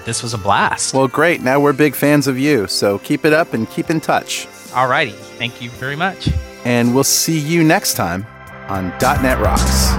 [0.05, 0.93] this was a blast.
[0.93, 1.41] Well, great.
[1.41, 4.47] Now we're big fans of you, so keep it up and keep in touch.
[4.69, 6.29] Alrighty, thank you very much.
[6.63, 8.25] And we'll see you next time
[8.67, 9.98] on .NET Rocks.